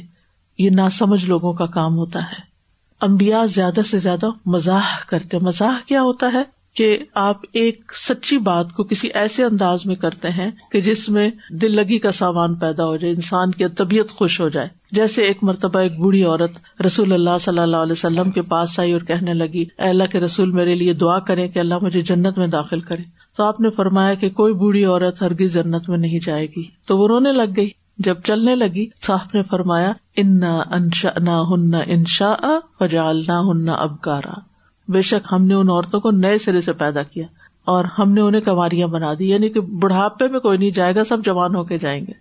یہ 0.57 0.69
نا 0.69 0.89
سمجھ 0.89 1.25
لوگوں 1.25 1.53
کا 1.53 1.65
کام 1.65 1.97
ہوتا 1.97 2.19
ہے۔ 2.19 2.53
امبیا 3.01 3.45
زیادہ 3.45 3.81
سے 3.91 3.99
زیادہ 3.99 4.25
مزاح 4.45 5.05
کرتے 5.07 5.37
مزاح 5.37 5.73
کیا 5.87 6.01
ہوتا 6.01 6.31
ہے؟ 6.33 6.43
کہ 6.73 6.97
آپ 7.13 7.37
ایک 7.51 7.91
سچی 7.95 8.37
بات 8.37 8.73
کو 8.73 8.83
کسی 8.83 9.09
ایسے 9.13 9.43
انداز 9.43 9.79
میں 9.85 9.95
کرتے 9.95 10.29
ہیں 10.29 10.51
کہ 10.71 10.81
جس 10.81 11.09
میں 11.09 11.31
دل 11.49 11.75
لگی 11.75 11.99
کا 11.99 12.11
سامان 12.11 12.55
پیدا 12.55 12.85
ہو 12.85 12.95
جائے، 12.95 13.13
انسان 13.13 13.51
کی 13.51 13.67
طبیعت 13.67 14.09
خوش 14.09 14.41
ہو 14.41 14.49
جائے۔ 14.49 14.67
جیسے 14.91 15.23
ایک 15.23 15.37
مرتبہ 15.41 15.79
ایک 15.79 15.99
بوڑھی 15.99 16.23
عورت 16.23 16.81
رسول 16.85 17.13
اللہ 17.13 17.37
صلی 17.41 17.59
اللہ 17.59 17.77
علیہ 17.77 17.91
وسلم 17.91 18.31
کے 18.31 18.41
پاس 18.41 18.79
آئی 18.79 18.93
اور 18.93 19.01
کہنے 19.01 19.33
لگی، 19.33 19.61
اے 19.61 19.89
اللہ 19.89 20.03
کے 20.03 20.19
رسول 20.19 20.51
میرے 20.51 20.75
لیے 20.75 20.93
دعا 20.93 21.19
کرے 21.19 21.47
کہ 21.47 21.59
اللہ 21.59 21.75
مجھے 21.81 22.01
جنت 22.01 22.37
میں 22.37 22.47
داخل 22.47 22.79
کرے۔ 22.79 23.03
تو 23.37 23.43
آپ 23.43 23.59
نے 23.59 23.69
فرمایا 23.69 24.13
کہ 24.13 24.29
کوئی 24.29 24.53
بوڑھی 24.53 24.85
عورت 24.85 25.21
ہرگز 25.21 25.53
جنت 25.53 25.89
میں 25.89 25.97
نہیں 25.97 26.19
جائے 26.25 26.45
گی۔ 26.45 26.63
تو 26.87 26.97
وہ 26.97 27.07
رونے 27.07 27.31
لگ 27.31 27.51
گئی۔ 27.57 27.69
جب 27.97 28.15
چلنے 28.23 28.55
لگی، 28.55 28.85
تو 28.85 29.13
آپ 29.13 29.35
نے 29.35 29.43
فرمایا، 29.43 29.93
انا 30.17 30.57
انشا 30.71 31.09
نہ 31.19 31.29
ہن 31.29 31.75
انشا 31.85 32.35
فجال 32.79 33.23
نہ 33.27 33.31
ہن 33.31 33.69
ابکارا 33.69 34.52
بے 34.87 35.01
شک 35.01 35.27
ہم 35.31 35.45
نے 35.45 35.53
ان 35.53 35.69
عورتوں 35.69 35.99
کو 35.99 36.11
نئے 36.11 36.37
سرے 36.37 36.61
سے 36.61 36.73
پیدا 36.73 37.03
کیا 37.03 37.25
اور 37.65 37.85
ہم 37.99 38.11
نے 38.11 38.21
انہیں 38.21 38.41
کماریاں 38.41 38.87
بنا 38.87 39.13
دی 39.19 39.29
یعنی 39.29 39.49
کہ 39.49 39.59
بڑھاپے 39.59 40.27
میں 40.27 40.39
کوئی 40.39 40.57
نہیں 40.57 40.69
جائے 40.69 40.95
گا، 40.95 41.03
سب 41.03 41.17
جوان 41.25 41.55
ہو 41.55 41.63
کے 41.63 41.77
جائیں 41.77 42.05
گے۔ 42.07 42.13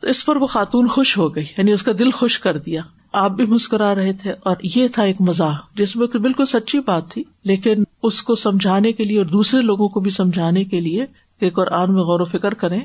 تو 0.00 0.06
اس 0.06 0.26
پر 0.26 0.36
وہ 0.36 0.46
خاتون 0.46 0.88
خوش 0.88 1.18
ہو 1.18 1.34
گئی 1.34 1.44
یعنی 1.58 1.72
اس 1.72 1.82
کا 1.82 1.92
دل 1.98 2.10
خوش 2.10 2.38
کر 2.38 2.58
دیا۔ 2.58 2.82
آپ 3.12 3.30
بھی 3.30 3.46
مسکرا 3.46 3.94
رہے 3.94 4.12
تھے 4.12 4.30
اور 4.30 4.56
یہ 4.62 4.88
تھا 4.88 5.02
ایک 5.02 5.16
مزاح، 5.20 5.54
جس 5.74 5.96
میں 5.96 6.18
بالکل 6.18 6.46
سچی 6.46 6.80
بات 6.80 7.10
تھی، 7.10 7.24
لیکن 7.44 7.84
اس 8.02 8.22
کو 8.22 8.34
سمجھانے 8.34 8.92
کے 8.92 9.04
لیے 9.04 9.18
اور 9.18 9.26
دوسرے 9.26 9.60
لوگوں 9.60 9.88
کو 9.88 10.00
بھی 10.00 10.10
سمجھانے 10.10 10.64
کے 10.64 10.80
لیے 10.80 11.06
کہ 11.40 11.50
قرآن 11.50 11.94
میں 11.94 12.02
غور 12.02 12.20
و 12.20 12.24
فکر 12.24 12.54
کریں 12.54 12.80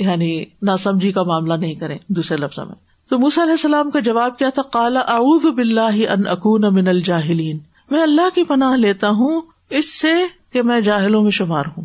یعنی 0.00 0.44
نا 0.62 0.76
سمجھی 0.76 1.12
کا 1.12 1.22
معاملہ 1.22 1.54
نہیں 1.54 1.74
کریں 1.74 1.98
دوسرے 2.08 2.36
لفظ 2.36 2.58
میں۔ 2.58 2.74
تو 3.10 3.18
موسیٰ 3.18 3.44
علیہ 3.44 3.52
السلام 3.52 3.90
کا 3.90 4.00
جواب 4.00 4.38
کیا 4.38 4.50
تھا؟ 4.50 4.62
کالا 4.62 5.00
اعوذ 5.00 5.46
باللہ 5.46 6.08
ان 6.08 6.26
اکون 6.26 6.74
من 6.74 6.88
الجاہلین۔ 6.88 7.58
میں 7.90 8.02
اللہ 8.02 8.34
کی 8.34 8.44
پناہ 8.44 8.76
لیتا 8.76 9.08
ہوں، 9.08 9.40
اس 9.70 9.92
سے 9.92 10.12
کہ 10.52 10.62
میں 10.62 10.80
جاہلوں 10.80 11.22
میں 11.22 11.30
شمار 11.30 11.64
ہوں۔ 11.66 11.84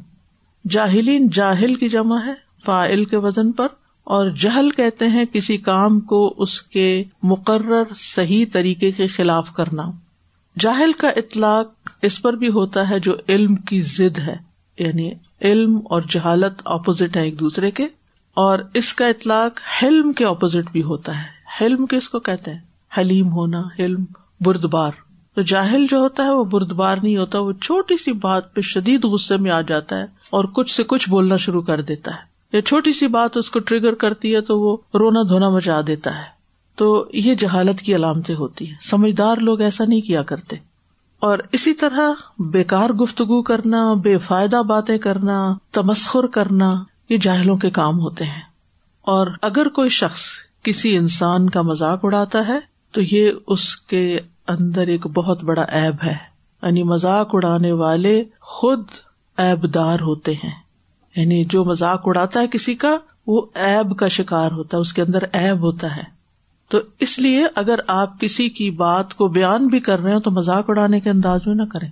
جاہلین 0.66 1.28
جاہل 1.30 1.76
کی 1.76 1.90
جمع 1.90 2.18
ہے 2.26 2.34
فائل 2.66 3.06
کے 3.06 3.18
وزن 3.18 3.52
پر، 3.52 3.68
اور 4.08 4.30
جہل 4.30 4.70
کہتے 4.70 5.08
ہیں 5.08 5.26
کسی 5.26 5.58
کام 5.58 6.00
کو 6.00 6.34
اس 6.38 6.62
کے 6.62 7.04
مقرر 7.24 7.94
صحیح 7.96 8.46
طریقے 8.54 8.92
کے 8.92 9.08
خلاف 9.08 9.52
کرنا۔ 9.54 9.90
جاہل 10.60 10.92
کا 10.92 11.10
اطلاق 11.10 11.90
اس 12.02 12.22
پر 12.22 12.34
بھی 12.34 12.50
ہوتا 12.50 12.90
ہے 12.90 13.00
جو 13.00 13.16
علم 13.30 13.56
کی 13.56 13.82
ضد 13.82 14.20
ہے 14.20 14.36
یعنی 14.78 15.12
علم 15.42 15.78
اور 15.86 16.02
جہالت 16.10 16.62
اپوزٹ 16.66 17.18
ہے 17.18 17.24
ایک 17.24 17.40
دوسرے 17.40 17.72
کے، 17.72 17.84
اور 18.38 18.60
اس 18.74 18.94
کا 18.94 19.08
اطلاق 19.08 19.60
حلم 19.78 20.12
کے 20.14 20.26
اپوزٹ 20.26 20.72
بھی 20.72 20.84
ہوتا 20.84 21.18
ہے۔ 21.18 21.40
حلم 21.62 21.86
کس 21.86 22.10
کو 22.10 22.20
کہتے 22.20 22.52
ہیں؟ 22.52 22.60
حلیم 22.98 23.32
ہونا، 23.32 23.62
حلم، 23.80 24.04
بردبار۔ 24.42 24.92
تو 25.36 25.42
جاہل 25.42 25.86
جو 25.90 25.98
ہوتا 25.98 26.24
ہے 26.24 26.30
وہ 26.30 26.44
بردبار 26.44 26.98
نہیں 27.04 27.18
ہوتا، 27.18 27.40
وہ 27.40 27.52
چھوٹی 27.52 27.98
سی 27.98 28.12
بات 28.12 28.54
پہ 28.54 28.62
شدید 28.62 29.06
غصے 29.06 29.38
میں 29.38 29.52
آ 29.52 29.62
جاتا 29.62 29.98
ہے 29.98 30.04
اور 30.30 30.44
کچھ 30.44 30.76
سے 30.76 30.84
کچھ 30.84 31.10
بولنا 31.10 31.38
شروع 31.38 31.62
کر 31.62 31.82
دیتا 31.82 32.12
ہے۔ 32.12 32.32
یا 32.54 32.62
چھوٹی 32.62 32.94
سی 32.94 33.08
بات 33.08 33.38
اس 33.38 33.52
کو 33.52 33.60
ٹریگر 33.60 33.94
کرتی 33.94 34.36
ہے 34.36 34.42
تو 34.42 34.60
وہ 34.60 34.78
رونا 34.94 35.22
دھونا 35.30 35.50
مچا 35.50 35.82
دیتا 35.88 36.18
ہے۔ 36.18 36.42
تو 36.76 37.06
یہ 37.14 37.36
جہالت 37.36 37.80
کی 37.80 37.96
علامتیں 37.96 38.36
ہوتی 38.36 38.68
ہیں۔ 38.68 38.76
سمجھدار 38.82 39.38
لوگ 39.38 39.62
ایسا 39.62 39.84
نہیں 39.88 40.02
کیا 40.02 40.24
کرتے۔ 40.24 40.56
اور 41.20 41.40
اسی 41.52 41.74
طرح 41.74 42.12
بےکار 42.40 42.90
گفتگو 42.90 43.42
کرنا، 43.42 43.94
بے 43.94 44.18
فائدہ 44.18 44.62
باتیں 44.68 44.98
کرنا، 44.98 45.54
تمسخر 45.72 46.28
کرنا، 46.28 46.84
یہ 47.10 47.18
جاہلوں 47.18 47.56
کے 47.56 47.70
کام 47.70 48.00
ہوتے 48.00 48.26
ہیں۔ 48.26 48.42
اور 49.02 49.28
اگر 49.42 49.70
کوئی 49.70 49.90
شخص 49.90 50.22
کسی 50.64 50.98
انسان 50.98 51.50
کا 51.50 51.62
مذاق 51.62 52.00
اڑاتا 52.04 52.48
ہے 52.48 52.60
تو 52.92 53.02
یہ 53.12 53.32
اس 53.48 53.76
کے 53.76 54.20
اندر 54.52 54.88
ایک 54.88 55.08
بہت 55.08 55.44
بڑا 55.44 55.62
ایب 55.62 55.96
ہے۔ 56.04 56.32
یعنی 56.64 56.84
مذاق 56.84 57.30
اڑانے 57.34 57.72
والے 57.72 58.24
خود 58.40 58.84
ایب 59.38 59.74
دار 59.74 60.00
ہوتے 60.00 60.34
ہیں۔ 60.34 60.52
یعنی 61.16 61.46
جو 61.46 61.66
مذاق 61.66 62.02
اڑاتا 62.06 62.40
ہے 62.40 62.48
کسی 62.48 62.76
کا، 62.76 62.98
وہ 63.28 63.42
ایب 63.56 63.98
کا 63.98 64.08
شکار 64.08 64.52
ہوتا 64.52 64.78
ہے، 64.78 64.82
اس 64.82 64.94
کے 64.94 65.02
اندر 65.02 65.20
ایب 65.34 65.60
ہوتا 65.60 65.96
ہے۔ 65.96 66.04
تو 66.70 66.80
اس 67.00 67.20
لیے 67.20 67.48
اگر 67.56 67.80
آپ 67.88 68.20
کسی 68.20 68.50
کی 68.50 68.72
بات 68.72 69.14
کو 69.14 69.28
بیان 69.28 69.68
بھی 69.68 69.80
کر 69.80 70.00
رہے 70.00 70.14
ہو 70.14 70.20
تو 70.20 70.32
مذاق 70.32 70.66
اڑانے 70.68 71.00
کے 71.00 71.10
انداز 71.10 71.40
میں 71.46 71.56
نہ 71.56 71.64
کریں۔ 71.64 71.90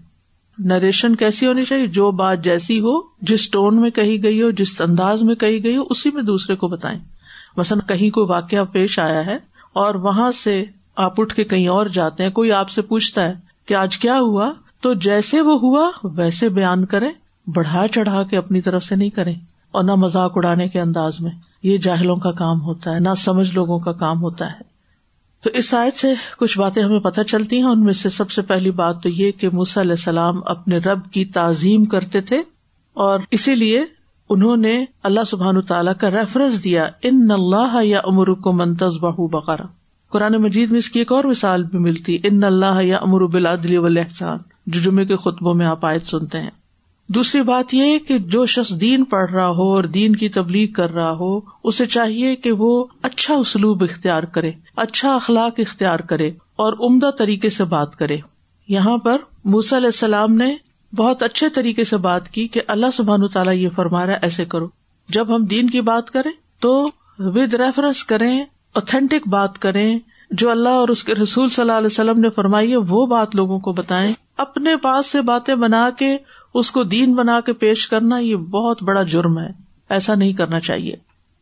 نریشن 0.60 1.16
کیسی 1.16 1.48
ہونی 1.48 1.66
چاہیے؟ 1.66 1.88
جو 1.88 2.12
بات 2.12 2.44
جیسی 2.44 2.80
ہو، 2.80 3.00
جس 3.22 3.50
ٹون 3.50 3.82
میں 3.82 3.90
کہی 3.90 4.24
گئی 4.24 4.42
ہو، 4.42 4.52
جس 4.52 4.82
انداز 4.82 5.22
میں 5.22 5.36
کہی 5.36 5.64
گئی 5.64 5.78
ہو، 5.78 5.84
اسی 5.90 6.12
میں 6.14 6.24
دوسرے 6.24 6.56
کو 6.56 6.68
بتائیں۔ 6.68 7.00
مثلاً 7.58 7.82
کہیں 7.88 8.10
کوئی 8.10 8.28
واقعہ 8.30 8.64
پیش 8.72 9.00
آیا 9.00 9.26
ہے 9.26 9.38
اور 9.74 9.96
وہاں 9.96 10.32
سے 10.32 10.66
آپ 10.96 11.22
اٹھ 11.22 11.36
کے 11.36 11.44
کہیں 11.44 11.68
اور 11.68 11.86
جاتے 11.86 12.24
ہیں، 12.24 12.30
کوئی 12.30 12.52
آپ 12.52 12.70
سے 12.70 12.82
پوچھتا 12.82 13.24
ہے 13.24 13.34
کہ 13.66 13.74
آج 13.74 13.98
کیا 13.98 14.20
ہوا؟ 14.20 14.52
تو 14.82 14.94
جیسے 14.94 15.42
وہ 15.42 15.60
ہوا، 15.62 15.92
ویسے 16.04 16.50
بیان 16.50 16.86
کریں، 16.86 17.12
بڑھا 17.48 17.88
چڑھا 17.88 18.24
کے 18.24 18.38
اپنی 18.38 18.62
طرف 18.62 18.84
سے 18.84 18.96
نہیں 18.96 19.10
کریں 19.10 19.36
اور 19.72 19.84
نہ 19.84 19.96
مذاق 19.96 20.32
اڑانے 20.36 20.68
کے 20.68 20.82
انداز 20.82 21.14
میں۔ 21.20 21.32
یہ 21.64 21.78
جاہلوں 21.78 22.16
کا 22.16 22.32
کام 22.32 22.62
ہوتا 22.62 22.94
ہے، 22.94 23.00
نہ 23.00 23.10
سمجھ 23.18 23.52
لوگوں 23.54 23.80
کا 23.80 23.92
کام 23.92 24.22
ہوتا 24.22 24.46
ہے۔ 24.46 24.70
تو 25.44 25.50
اس 25.50 25.70
سائد 25.70 25.94
سے 25.94 26.14
کچھ 26.38 26.58
باتیں 26.58 26.84
ہمیں 26.84 27.00
پتہ 27.00 27.22
چلتی 27.22 27.58
ہیں، 27.58 27.64
ان 27.64 27.84
میں 27.84 27.94
سے 27.94 28.10
سب 28.10 28.32
سے 28.32 28.42
پہلی 28.42 28.72
بات 28.72 29.04
تو 29.04 29.10
یہ 29.10 29.32
کہ 29.32 29.50
موسی 29.50 29.82
علیہ 29.82 29.92
السلام 29.92 30.40
اپنے 30.46 30.78
رب 30.78 31.12
کی 31.12 31.26
تعظیم 31.26 31.86
کرتے 31.86 32.22
تھے 32.22 32.44
اور 32.94 33.20
اسی 33.32 33.56
لیے 33.56 33.86
انہوں 34.30 34.58
نے 34.58 34.86
اللہ 35.04 35.20
سبحان 35.28 35.62
تعالیٰ 35.62 35.94
کا 36.00 36.12
ریفرنس 36.12 36.64
دیا، 36.64 36.88
ان 37.04 37.32
اللہ 37.32 37.84
یا 37.84 38.00
امر 38.04 38.34
کو 38.34 38.52
منتظ 38.52 38.98
بہ 39.02 39.28
بقرا 39.28 39.64
قرآن 40.10 40.34
مجید 40.34 40.72
میں 40.72 40.80
اس 40.80 40.90
کی 40.90 41.00
ایک 41.00 41.12
اور 41.12 41.24
مثال 41.24 41.64
بھی 41.64 41.80
ملتی 41.80 42.18
ان 42.24 42.44
اللہ 42.44 42.82
یا 42.82 42.98
امر 42.98 43.26
بلادلی 43.26 43.78
احسان 43.78 44.38
جو 44.68 44.82
جمعے 44.82 45.06
کے 45.06 45.16
خطبوں 45.16 45.54
میں 45.54 45.66
آپ 45.66 45.86
آیت 45.86 46.06
سنتے 46.06 46.40
ہیں۔ 46.40 46.50
دوسری 47.08 47.42
بات 47.42 47.74
یہ 47.74 48.00
کہ 48.00 48.18
جو 48.18 48.46
شخص 48.46 48.82
دین 48.82 49.04
پڑھ 49.04 49.32
رہا 49.32 49.48
ہو 49.48 49.74
اور 49.74 49.84
دین 49.84 50.16
کی 50.16 50.30
تبلیغ 50.30 50.72
کر 50.72 50.94
رہا 50.94 51.12
ہو، 51.12 51.40
اسے 51.64 51.86
چاہیے 51.86 52.36
کہ 52.36 52.52
وہ 52.52 52.86
اچھا 53.02 53.34
اسلوب 53.34 53.84
اختیار 53.84 54.24
کرے 54.24 54.52
اچھا 54.76 55.16
اخلاق 55.16 55.54
اختیار 55.58 56.00
کرے 56.00 56.28
اور 56.56 56.74
عمدہ 56.74 57.10
طریقے 57.12 57.50
سے 57.50 57.64
بات 57.64 57.96
کرے۔ 57.96 58.18
یہاں 58.68 58.98
پر 58.98 59.18
موسی 59.46 59.78
علیہ 59.78 59.88
السلام 59.88 60.34
نے 60.34 60.56
بہت 60.96 61.24
اچھے 61.24 61.50
طریقے 61.50 61.84
سے 61.84 61.98
بات 61.98 62.30
کی 62.30 62.48
کہ 62.48 62.62
اللہ 62.68 62.86
سبحان 62.94 63.28
تعالیٰ 63.28 63.54
یہ 63.54 63.70
فرما 63.76 64.06
رہا 64.06 64.14
ایسے 64.14 64.46
کرو۔ 64.46 64.68
جب 65.10 65.36
ہم 65.36 65.46
دین 65.46 65.70
کی 65.70 65.82
بات 65.82 66.12
کریں 66.12 66.32
تو 66.60 66.90
ود 67.20 67.54
ریفرنس 67.54 68.04
کریں 68.04 68.46
اوتھینٹک 68.76 69.28
بات 69.28 69.58
کریں 69.60 70.00
جو 70.32 70.50
اللہ 70.50 70.70
اور 70.70 70.90
اس 70.90 71.04
کے 71.04 71.16
رسول 71.16 71.50
صلی 71.50 71.62
اللہ 71.62 71.78
علیہ 71.78 71.86
وسلم 71.86 72.20
نے 72.20 72.30
فرمائی 72.30 72.72
ہے 72.72 72.78
وہ 72.90 73.06
بات 73.06 73.36
لوگوں 73.36 73.60
کو 73.60 73.74
بتائیں 73.74 74.14
اپنے 74.38 74.76
پاس 74.76 75.12
سے 75.12 75.22
باتیں 75.22 75.56
بنا 75.56 75.90
کے 75.98 76.18
اس 76.54 76.72
کو 76.72 76.84
دین 76.84 77.14
بنا 77.14 77.40
کے 77.40 77.54
پیش 77.54 77.88
کرنا 77.88 78.18
یہ 78.18 78.36
بہت 78.36 78.84
بڑا 78.84 79.04
جرم 79.04 79.40
ہے 79.40 79.48
ایسا 79.90 80.16
نہیں 80.16 80.34
کرنا 80.34 80.60
چاہیے 80.60 80.96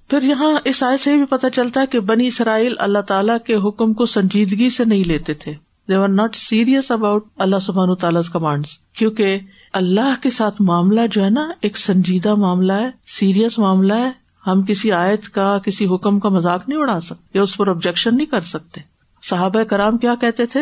پھر 0.10 0.24
یہاں 0.24 0.54
اس 0.66 0.82
آئے 0.84 0.98
سے 0.98 1.16
بھی 1.18 1.26
پتہ 1.26 1.48
چلتا 1.48 1.82
ہے 1.82 1.88
کہ 1.88 2.00
بنی 2.00 2.28
اسرائیل 2.28 2.74
اللہ 2.78 3.00
تعالیٰ 3.00 3.38
کے 3.46 3.56
حکم 3.68 3.94
کو 3.94 4.06
سنجیدگی 4.06 4.70
سے 4.70 4.86
نہیں 4.86 5.04
لیتے 5.04 5.34
تھے 5.34 5.54
they 5.88 5.96
are 5.96 6.08
not 6.08 6.36
serious 6.36 6.92
about 6.92 7.26
اللہ 7.38 7.60
سبحان 7.60 7.96
تعالیٰ 7.96 8.22
کمانڈ 8.32 8.68
کیونکہ 8.98 9.40
اللہ 9.74 10.22
کے 10.22 10.30
ساتھ 10.30 10.62
معاملہ 10.62 11.02
جو 11.12 11.24
ہے 11.24 11.30
نا 11.30 11.48
ایک 11.62 11.78
سنجیدہ 11.78 12.34
معاملہ 12.36 12.74
ہے 12.74 12.90
سیریس 13.08 13.60
معاملہ 13.60 13.94
ہے 13.94 14.10
ہم 14.48 14.62
کسی 14.62 14.92
آیت 14.92 15.30
کا، 15.30 15.58
کسی 15.58 15.86
حکم 15.86 16.20
کا 16.20 16.30
مذاق 16.30 16.70
نہیں 16.70 16.80
اڑا 16.80 17.02
سکتے 17.02 17.38
یا 17.38 17.42
اس 17.42 17.58
پر 17.58 17.68
آبجیکشن 17.68 18.18
نہیں 18.18 18.26
کر 18.26 18.42
سکتے۔ 18.42 18.82
صحابہ 19.24 19.64
کرام 19.64 19.98
کیا 19.98 20.16
کہتے 20.16 20.46
تھے؟ 20.46 20.62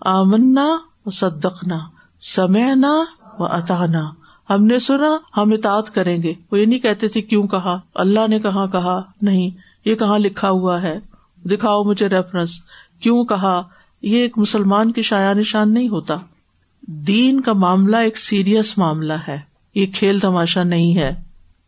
آمنا 0.00 0.76
و 1.06 1.10
صدقنا، 1.10 1.78
سمعنا 2.20 3.04
و 3.38 3.44
اتانا 3.44 4.10
ہم 4.50 4.64
نے 4.64 4.78
سنا، 4.78 5.18
ہم 5.36 5.52
اطاعت 5.52 5.94
کریں 5.94 6.22
گے۔ 6.22 6.32
وہ 6.52 6.60
یہ 6.60 6.66
نہیں 6.66 6.78
کہتے 6.78 7.08
تھے 7.08 7.22
کیوں 7.22 7.46
کہا؟ 7.46 7.78
اللہ 7.94 8.20
نے 8.28 8.38
کہاں 8.38 8.66
کہا؟ 8.66 9.02
نہیں، 9.22 9.50
یہ 9.84 9.94
کہاں 9.94 10.18
لکھا 10.18 10.50
ہوا 10.50 10.82
ہے؟ 10.82 11.00
دکھاؤ 11.44 11.82
مجھے 11.82 12.08
ریفرنس 12.08 12.60
کیوں 13.00 13.24
کہا؟ 13.24 13.62
یہ 14.02 14.18
ایک 14.18 14.38
مسلمان 14.38 14.92
کی 14.92 15.02
شاع 15.02 15.32
نشان 15.32 15.74
نہیں 15.74 15.88
ہوتا۔ 15.88 16.14
دین 16.82 17.40
کا 17.40 17.52
معاملہ 17.52 17.96
ایک 17.96 18.18
سیریس 18.18 18.78
معاملہ 18.78 19.12
ہے۔ 19.28 19.40
یہ 19.74 19.86
کھیل 19.94 20.18
تماشا 20.18 20.62
نہیں 20.62 20.96
ہے۔ 20.96 21.22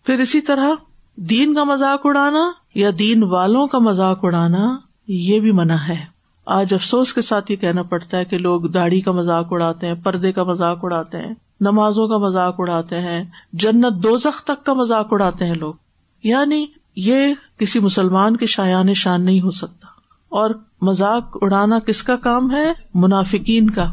پھر 0.07 0.15
اسی 0.15 0.41
طرح 0.41 0.69
دین 1.17 1.55
کا 1.55 1.65
مذاق 1.65 2.01
اڑانا 2.05 2.51
یا 2.75 2.91
دین 2.99 3.23
والوں 3.23 3.67
کا 3.67 3.79
مذاق 3.79 4.19
اڑانا، 4.23 4.77
یہ 5.09 5.41
بھی 5.41 5.53
منع 5.53 5.77
ہے۔ 5.89 6.05
آج 6.47 6.75
افسوس 6.75 7.13
کے 7.13 7.23
ساتھ 7.23 7.53
یہ 7.53 7.57
کہنا 7.57 7.83
پڑتا 7.83 8.19
ہے 8.19 8.25
کہ 8.25 8.39
لوگ 8.39 8.61
داڑھی 8.61 9.01
کا 9.01 9.13
مذاق 9.13 9.47
اڑاتے 9.51 9.87
ہیں، 9.87 9.95
پردے 9.95 10.33
کا 10.33 10.43
مذاق 10.45 10.79
اڑاتے 10.83 11.17
ہیں، 11.17 11.35
نمازوں 11.61 12.09
کا 12.09 12.19
مذاق 12.19 12.55
اڑاتے 12.59 13.01
ہیں، 13.01 13.25
جنت 13.53 13.93
دو 14.03 14.17
تک 14.45 14.65
کا 14.65 14.73
مذاق 14.73 15.09
اڑاتے 15.11 15.47
ہیں 15.47 15.55
لوگ۔ 15.55 15.75
یعنی 16.23 16.67
یہ 16.97 17.35
کسی 17.59 17.81
مسلمان 17.81 18.37
کے 18.37 18.47
شایان 18.47 18.95
شان 18.95 19.25
نہیں 19.25 19.41
ہو 19.41 19.51
سکتا۔ 19.51 19.87
اور 20.29 20.51
مذاق 20.83 21.39
اڑانا 21.43 21.79
کس 21.79 22.03
کا 22.03 22.17
کام 22.17 22.51
ہے؟ 22.51 22.73
منافقین 22.95 23.71
کا۔ 23.71 23.93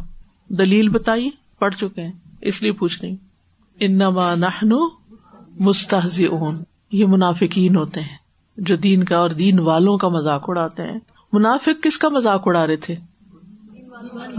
دلیل 0.50 0.89
بتائیے، 0.89 1.30
پڑھ 1.60 1.75
چکے 1.75 2.01
ہیں، 2.01 2.12
اس 2.42 2.62
لیے 2.62 2.72
پوچھ 2.72 3.00
رہی 3.01 3.15
انما 3.80 4.36
نحن 4.36 4.72
مستحز 5.60 6.22
اون 6.32 6.63
یہ 6.94 7.06
منافقین 7.06 7.76
ہوتے 7.76 8.02
ہیں، 8.02 8.18
جو 8.58 8.76
دین 8.76 9.04
کا 9.04 9.18
اور 9.18 9.30
دین 9.30 9.60
والوں 9.60 9.98
کا 9.98 10.08
مذاق 10.08 10.44
اڑاتے 10.48 10.84
ہیں۔ 10.84 11.00
منافق 11.34 11.84
کس 11.84 11.98
کا 11.98 12.10
مذاق 12.10 12.42
اڑا 12.46 12.68
رہے 12.68 12.76
تھے؟ 12.76 12.96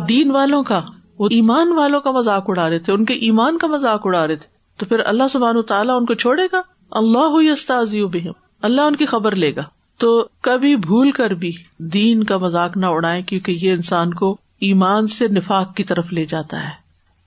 دین 0.08 0.30
والوں 0.30 0.62
کا۔ 0.62 0.80
وہ 1.18 1.28
ایمان 1.30 1.72
والوں 1.72 2.00
کا 2.00 2.10
مذاق 2.10 2.44
اڑا 2.48 2.68
رہے 2.68 2.78
تھے، 2.78 2.92
ان 2.92 3.04
کے 3.04 3.14
ایمان 3.14 3.58
کا 3.58 3.66
مذاق 3.66 4.00
اڑا 4.04 4.26
رہے 4.26 4.36
تھے۔ 4.36 4.46
تو 4.76 4.86
پھر 4.86 5.00
اللہ 5.00 5.22
سبحان 5.32 5.62
تعالیٰ 5.62 5.96
ان 5.96 6.06
کو 6.06 6.14
چھوڑے 6.14 6.42
گا؟ 6.52 6.60
اللہ 6.90 8.04
بہم۔ 8.04 8.32
اللہ 8.62 8.80
ان 8.80 8.96
کی 8.96 9.06
خبر 9.06 9.36
لے 9.36 9.54
گا۔ 9.56 9.62
تو 9.98 10.28
کبھی 10.40 10.76
بھول 10.76 11.10
کر 11.10 11.30
بھی 11.30 11.52
دین 11.78 12.24
کا 12.24 12.36
مذاق 12.36 12.76
نہ 12.76 12.86
اڑائے 12.86 13.22
کیونکہ 13.22 13.52
یہ 13.52 13.72
انسان 13.72 14.14
کو 14.14 14.36
ایمان 14.60 15.06
سے 15.06 15.28
نفاق 15.28 15.76
کی 15.76 15.84
طرف 15.84 16.12
لے 16.12 16.26
جاتا 16.26 16.64
ہے۔ 16.64 16.70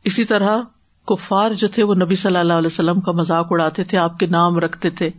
اسی 0.04 0.26
طرح 0.26 0.58
کفار 1.08 1.52
جو 1.52 1.68
تھے 1.68 1.84
وہ 1.84 1.96
نبی 1.96 2.16
صلی 2.16 2.38
اللہ 2.38 2.54
علیہ 2.54 2.68
وسلم 2.68 3.02
کا 3.02 3.12
مذاق 3.12 3.48
اڑاتے 3.50 3.84
تھے، 3.84 3.98
آپ 3.98 4.18
کے 4.18 4.26
نام 4.26 4.60
رکھتے 4.60 4.90
تھے۔ 4.90 5.10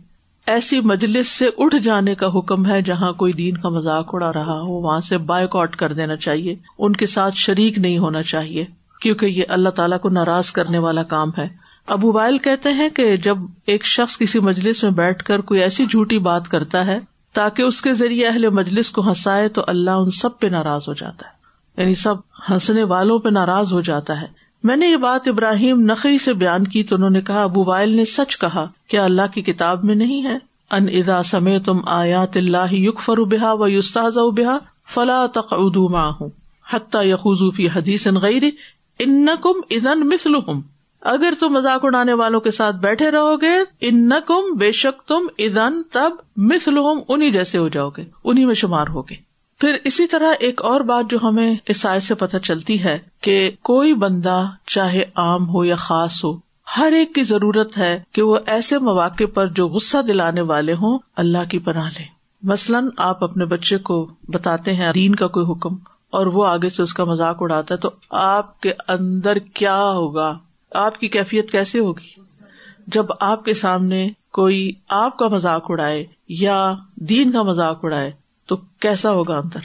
ایسی 0.47 0.81
مجلس 0.81 1.27
سے 1.27 1.49
اٹھ 1.57 1.75
جانے 1.75 2.15
کا 2.15 2.27
حکم 2.35 2.65
ہے 2.65 2.81
جہاں 2.81 3.13
کوئی 3.13 3.33
دین 3.33 3.57
کا 3.57 3.69
مذاق 3.69 4.09
اڑا 4.13 4.33
رہا 4.33 4.59
ہو، 4.59 4.81
وہاں 4.81 4.99
سے 4.99 5.17
بائک 5.17 5.55
آؤٹ 5.55 5.75
کر 5.75 5.93
دینا 5.93 6.15
چاہیے۔ 6.15 6.55
ان 6.79 6.93
کے 6.93 7.07
ساتھ 7.07 7.35
شریک 7.35 7.77
نہیں 7.77 7.97
ہونا 7.97 8.23
چاہیے، 8.23 8.65
کیونکہ 9.01 9.25
یہ 9.25 9.43
اللہ 9.47 9.69
تعالیٰ 9.69 9.99
کو 9.99 10.09
ناراض 10.09 10.51
کرنے 10.51 10.77
والا 10.77 11.03
کام 11.03 11.29
ہے۔ 11.37 11.47
ابو 11.87 12.11
وائل 12.11 12.37
کہتے 12.37 12.73
ہیں 12.73 12.89
کہ 12.89 13.17
جب 13.17 13.37
ایک 13.65 13.85
شخص 13.85 14.17
کسی 14.17 14.39
مجلس 14.39 14.83
میں 14.83 14.91
بیٹھ 14.91 15.23
کر 15.23 15.41
کوئی 15.41 15.61
ایسی 15.61 15.85
جھوٹی 15.85 16.19
بات 16.19 16.47
کرتا 16.47 16.85
ہے، 16.85 16.99
تاکہ 17.33 17.61
اس 17.61 17.81
کے 17.81 17.93
ذریعے 17.93 18.27
اہل 18.27 18.49
مجلس 18.49 18.91
کو 18.91 19.07
ہنسائے، 19.07 19.49
تو 19.49 19.63
اللہ 19.67 19.91
ان 19.91 20.09
سب 20.09 20.39
پہ 20.39 20.47
ناراض 20.47 20.81
ہو 20.87 20.93
جاتا 20.93 21.29
ہے۔ 21.29 21.39
یعنی 21.81 21.95
سب 21.95 22.15
ہنسنے 22.49 22.83
والوں 22.83 23.19
پہ 23.19 23.29
ناراض 23.29 23.73
ہو 23.73 23.81
جاتا 23.81 24.21
ہے۔ 24.21 24.38
میں 24.63 24.75
نے 24.75 24.87
یہ 24.87 24.95
بات 24.95 25.27
ابراہیم 25.27 25.81
نقی 25.81 26.17
سے 26.17 26.33
بیان 26.33 26.67
کی 26.67 26.83
تو 26.83 26.95
انہوں 26.95 27.09
نے 27.09 27.21
کہا، 27.21 27.43
ابو 27.43 27.65
وائل 27.65 27.89
نے 27.89 28.05
سچ 28.05 28.37
کہا 28.37 28.67
کیا 28.87 29.03
اللہ 29.03 29.21
کی 29.33 29.41
کتاب 29.41 29.83
میں 29.83 29.95
نہیں 29.95 30.23
ہے۔ 30.23 30.37
ان 30.71 30.87
ادا 30.93 31.23
سمے 31.23 31.59
تم 31.59 31.77
آیات 31.85 32.37
اللہ 32.37 32.73
یق 32.73 32.99
فرو 32.99 33.25
بحا 33.25 33.53
و 33.53 33.67
یوستاز 33.67 34.17
بحا 34.17 34.57
فلا 34.93 35.27
تق 35.27 35.47
ادو 35.51 35.97
ہوں 35.97 36.29
حتیٰ 36.73 37.05
یقوفی 37.05 37.67
حدیث 37.67 38.07
غیر 38.07 38.43
ان 38.99 39.25
کم 39.25 39.61
ادن 39.69 39.99
مسل 39.99 40.31
اگر 41.01 41.33
تم 41.39 41.53
مذاق 41.53 41.85
اڑانے 41.85 42.13
والوں 42.13 42.39
کے 42.39 42.51
ساتھ 42.51 42.75
بیٹھے 42.75 43.11
رہو 43.11 43.41
گے 43.41 43.57
ان 43.81 44.11
کم 44.25 44.57
بے 44.57 44.71
شک 44.71 45.07
تم 45.07 45.27
ادن 45.37 45.83
تب 45.83 46.11
مسل 46.37 46.77
انہیں 47.07 47.31
جیسے 47.31 47.57
ہو 47.57 47.67
جاؤ 47.67 47.89
گے 47.89 48.03
انہیں 48.23 48.45
میں 48.45 48.55
شمار 48.55 48.87
ہوگے۔ 48.87 49.28
پھر 49.59 49.77
اسی 49.83 50.07
طرح 50.07 50.33
ایک 50.39 50.61
اور 50.61 50.81
بات 50.81 51.11
جو 51.11 51.17
ہمیں 51.23 51.55
اس 51.67 51.85
آئے 51.85 51.99
سے 51.99 52.15
پتہ 52.15 52.37
چلتی 52.37 52.83
ہے 52.83 52.99
کہ 53.21 53.51
کوئی 53.61 53.93
بندہ 53.93 54.43
چاہے 54.65 55.03
عام 55.15 55.49
ہو 55.49 55.65
یا 55.65 55.75
خاص 55.75 56.25
ہو، 56.25 56.37
ہر 56.77 56.91
ایک 56.91 57.15
کی 57.15 57.23
ضرورت 57.23 57.77
ہے 57.77 57.99
کہ 58.11 58.21
وہ 58.21 58.37
ایسے 58.45 58.77
مواقع 58.77 59.23
پر 59.33 59.47
جو 59.47 59.67
غصہ 59.67 59.97
دلانے 60.07 60.41
والے 60.41 60.73
ہوں، 60.73 60.99
اللہ 61.15 61.37
کی 61.49 61.59
پناہ 61.59 61.89
لے۔ 61.99 62.03
مثلاً 62.43 62.89
آپ 62.97 63.23
اپنے 63.23 63.45
بچے 63.45 63.77
کو 63.77 64.09
بتاتے 64.27 64.73
ہیں، 64.73 64.93
دین 64.93 65.15
کا 65.15 65.27
کوئی 65.27 65.45
حکم 65.51 65.75
اور 66.09 66.25
وہ 66.25 66.47
آگے 66.47 66.69
سے 66.69 66.83
اس 66.83 66.93
کا 66.93 67.03
مذاق 67.03 67.37
اڑاتا 67.39 67.73
ہے، 67.73 67.79
تو 67.79 67.89
آپ 68.09 68.61
کے 68.61 68.73
اندر 68.87 69.35
کیا 69.35 69.89
ہوگا؟ 69.89 70.37
آپ 70.71 70.99
کی 70.99 71.07
کیفیت 71.07 71.51
کیسے 71.51 71.79
ہوگی؟ 71.79 72.21
جب 72.87 73.05
آپ 73.19 73.45
کے 73.45 73.53
سامنے 73.53 74.09
کوئی 74.31 74.71
آپ 74.89 75.17
کا 75.17 75.27
مذاق 75.27 75.65
اڑائے 75.69 76.05
یا 76.29 76.73
دین 76.95 77.31
کا 77.31 77.43
مذاق 77.43 77.85
اڑائے 77.85 78.11
تو 78.49 78.55
کیسا 78.55 79.11
ہوگا 79.11 79.37
اندر؟ 79.37 79.59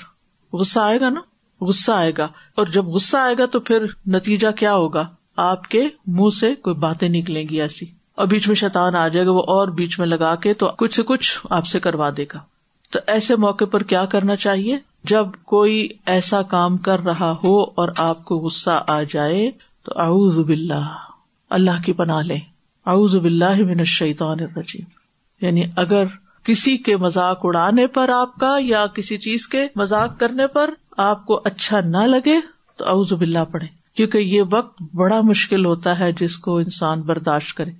غصہ 0.52 0.80
آئے 0.80 1.00
گا 1.00 1.08
نا؟ 1.08 1.20
غصہ 1.60 1.92
آئے 1.92 2.12
گا۔ 2.18 2.24
اور 2.54 2.66
جب 2.66 2.84
غصہ 2.84 3.16
آئے 3.16 3.34
گا 3.38 3.46
تو 3.46 3.60
پھر 3.60 3.84
نتیجہ 4.06 4.50
کیا 4.50 4.74
ہوگا؟ 4.74 5.08
آپ 5.36 5.68
کے 5.68 5.88
منہ 6.06 6.30
سے 6.40 6.54
کوئی 6.54 6.76
باتیں 6.76 7.08
نکلیں 7.08 7.44
گی 7.50 7.60
ایسی۔ 7.60 7.86
اور 8.14 8.26
بیچ 8.26 8.48
میں 8.48 8.56
شیطان 8.56 8.96
آ 8.96 9.08
جائے 9.08 9.26
گا، 9.26 9.30
وہ 9.30 9.42
اور 9.42 9.68
بیچ 9.68 9.98
میں 9.98 10.06
لگا 10.06 10.34
کے 10.34 10.54
تو 10.54 10.68
کچھ 10.68 10.94
سے 10.94 11.02
کچھ 11.02 11.38
آپ 11.50 11.66
سے 11.66 11.80
کروا 11.80 12.10
دے 12.16 12.24
گا۔ 12.34 12.38
تو 12.90 12.98
ایسے 13.06 13.36
موقع 13.36 13.64
پر 13.64 13.82
کیا 13.82 14.04
کرنا 14.04 14.36
چاہیے؟ 14.36 14.78
جب 15.04 15.26
کوئی 15.44 15.88
ایسا 16.06 16.42
کام 16.42 16.76
کر 16.76 17.00
رہا 17.00 17.36
ہو 17.44 17.62
اور 17.62 17.88
آپ 17.98 18.24
کو 18.24 18.38
غصہ 18.38 18.84
آ 18.88 19.02
جائے 19.02 19.50
تو 19.84 19.92
اعوذ 19.96 20.38
باللہ۔ 20.38 20.96
اللہ 21.50 21.82
کی 21.84 21.92
پناہ 21.92 22.22
لے 22.22 22.36
اعوذ 22.86 23.16
باللہ 23.16 23.62
من 23.62 23.78
الشیطان 23.78 24.40
الرجیم۔ 24.40 24.84
یعنی 25.46 25.62
اگر 25.76 26.04
کسی 26.44 26.76
کے 26.76 26.96
مذاق 26.96 27.40
اڑانے 27.42 27.86
پر 27.86 28.08
آپ 28.08 28.34
کا 28.34 28.56
یا 28.60 28.86
کسی 28.86 29.18
چیز 29.18 29.48
کے 29.48 29.66
مذاق 29.76 30.20
کرنے 30.20 30.46
پر 30.46 30.70
آپ 30.96 31.26
کو 31.26 31.40
اچھا 31.44 31.80
نہ 31.80 32.06
لگے 32.06 32.40
تو 32.76 32.84
اعوذ 32.86 33.12
باللہ 33.12 33.44
پڑھے 33.52 33.66
کیونکہ 33.96 34.18
یہ 34.18 34.42
وقت 34.52 34.82
بڑا 34.94 35.20
مشکل 35.20 35.66
ہوتا 35.66 35.98
ہے 35.98 36.12
جس 36.12 36.36
کو 36.38 36.56
انسان 36.56 37.00
برداشت 37.00 37.56
کرے۔ 37.56 37.70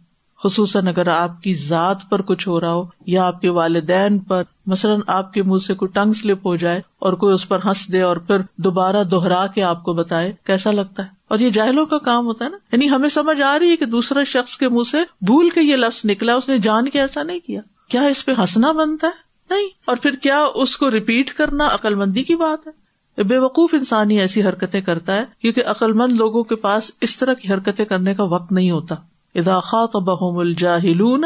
خصوصاً 0.44 0.86
اگر 0.86 1.08
آپ 1.08 1.42
کی 1.42 1.54
ذات 1.54 1.96
پر 2.10 2.22
کچھ 2.22 2.48
ہو 2.48 2.60
رہا 2.60 2.72
ہو 2.72 2.82
یا 3.06 3.26
آپ 3.26 3.40
کے 3.40 3.48
والدین 3.48 4.18
پر، 4.18 4.42
مثلاً 4.66 5.00
آپ 5.06 5.32
کے 5.32 5.42
منہ 5.42 5.58
سے 5.66 5.74
کوئی 5.74 5.88
ٹنگ 5.88 6.12
سلپ 6.12 6.46
ہو 6.46 6.56
جائے 6.56 6.78
اور 6.78 7.12
کوئی 7.12 7.34
اس 7.34 7.48
پر 7.48 7.58
ہنس 7.64 7.92
دے 7.92 8.00
اور 8.00 8.16
پھر 8.16 8.36
دوبارہ 8.56 9.04
دوہرا 9.04 9.46
کے 9.46 9.62
آپ 9.62 9.82
کو 9.82 9.92
بتائے، 9.92 10.32
کیسا 10.44 10.70
لگتا 10.70 11.02
ہے؟ 11.02 11.08
اور 11.28 11.38
یہ 11.38 11.50
جاہلوں 11.50 11.84
کا 11.84 11.98
کام 11.98 12.26
ہوتا 12.26 12.44
ہے 12.44 12.50
نا۔ 12.50 12.56
یعنی 12.72 12.90
ہمیں 12.90 13.08
سمجھ 13.08 13.42
آ 13.42 13.58
رہی 13.58 13.70
ہے 13.70 13.76
کہ 13.76 13.84
دوسرے 13.84 14.24
شخص 14.24 14.56
کے 14.56 14.68
منہ 14.68 14.90
سے 14.90 14.98
بھول 15.20 15.48
کے 15.48 15.60
یہ 15.60 15.76
لفظ 15.76 16.00
نکلا، 16.04 16.34
اس 16.34 16.48
نے 16.48 16.58
جان 16.58 16.88
کے 16.88 17.00
ایسا 17.00 17.22
نہیں 17.22 17.40
کیا۔ 17.46 17.60
کیا 17.88 18.02
اس 18.02 18.24
پہ 18.24 18.32
ہنسنا 18.38 18.72
بنتا 18.72 19.06
ہے؟ 19.06 19.24
نہیں، 19.50 19.68
اور 19.84 19.96
پھر 19.96 20.14
کیا 20.14 20.46
اس 20.54 20.76
کو 20.76 20.90
ریپیٹ 20.90 21.34
کرنا 21.34 21.66
عقل 21.66 21.94
مندی 21.94 22.22
کی 22.22 22.36
بات 22.36 22.66
ہے؟ 22.66 22.84
بے 23.22 23.38
وقوف 23.38 23.74
انسان 23.74 24.10
ہی 24.10 24.20
ایسی 24.20 24.42
حرکتیں 24.42 24.80
کرتا 24.80 25.16
ہے 25.16 25.24
کیونکہ 25.38 25.62
عقلمند 25.66 26.12
لوگوں 26.12 26.42
کے 26.42 26.56
پاس 26.56 26.90
اس 27.00 27.16
طرح 27.16 27.34
کی 27.34 27.52
حرکتیں 27.52 27.84
کرنے 27.84 28.14
کا 28.14 28.22
وقت 28.22 28.52
نہیں 28.52 28.70
ہوتا۔ 28.70 28.94
اداخات 29.34 29.96
بحم 29.96 30.38
الجاہلون 30.38 31.24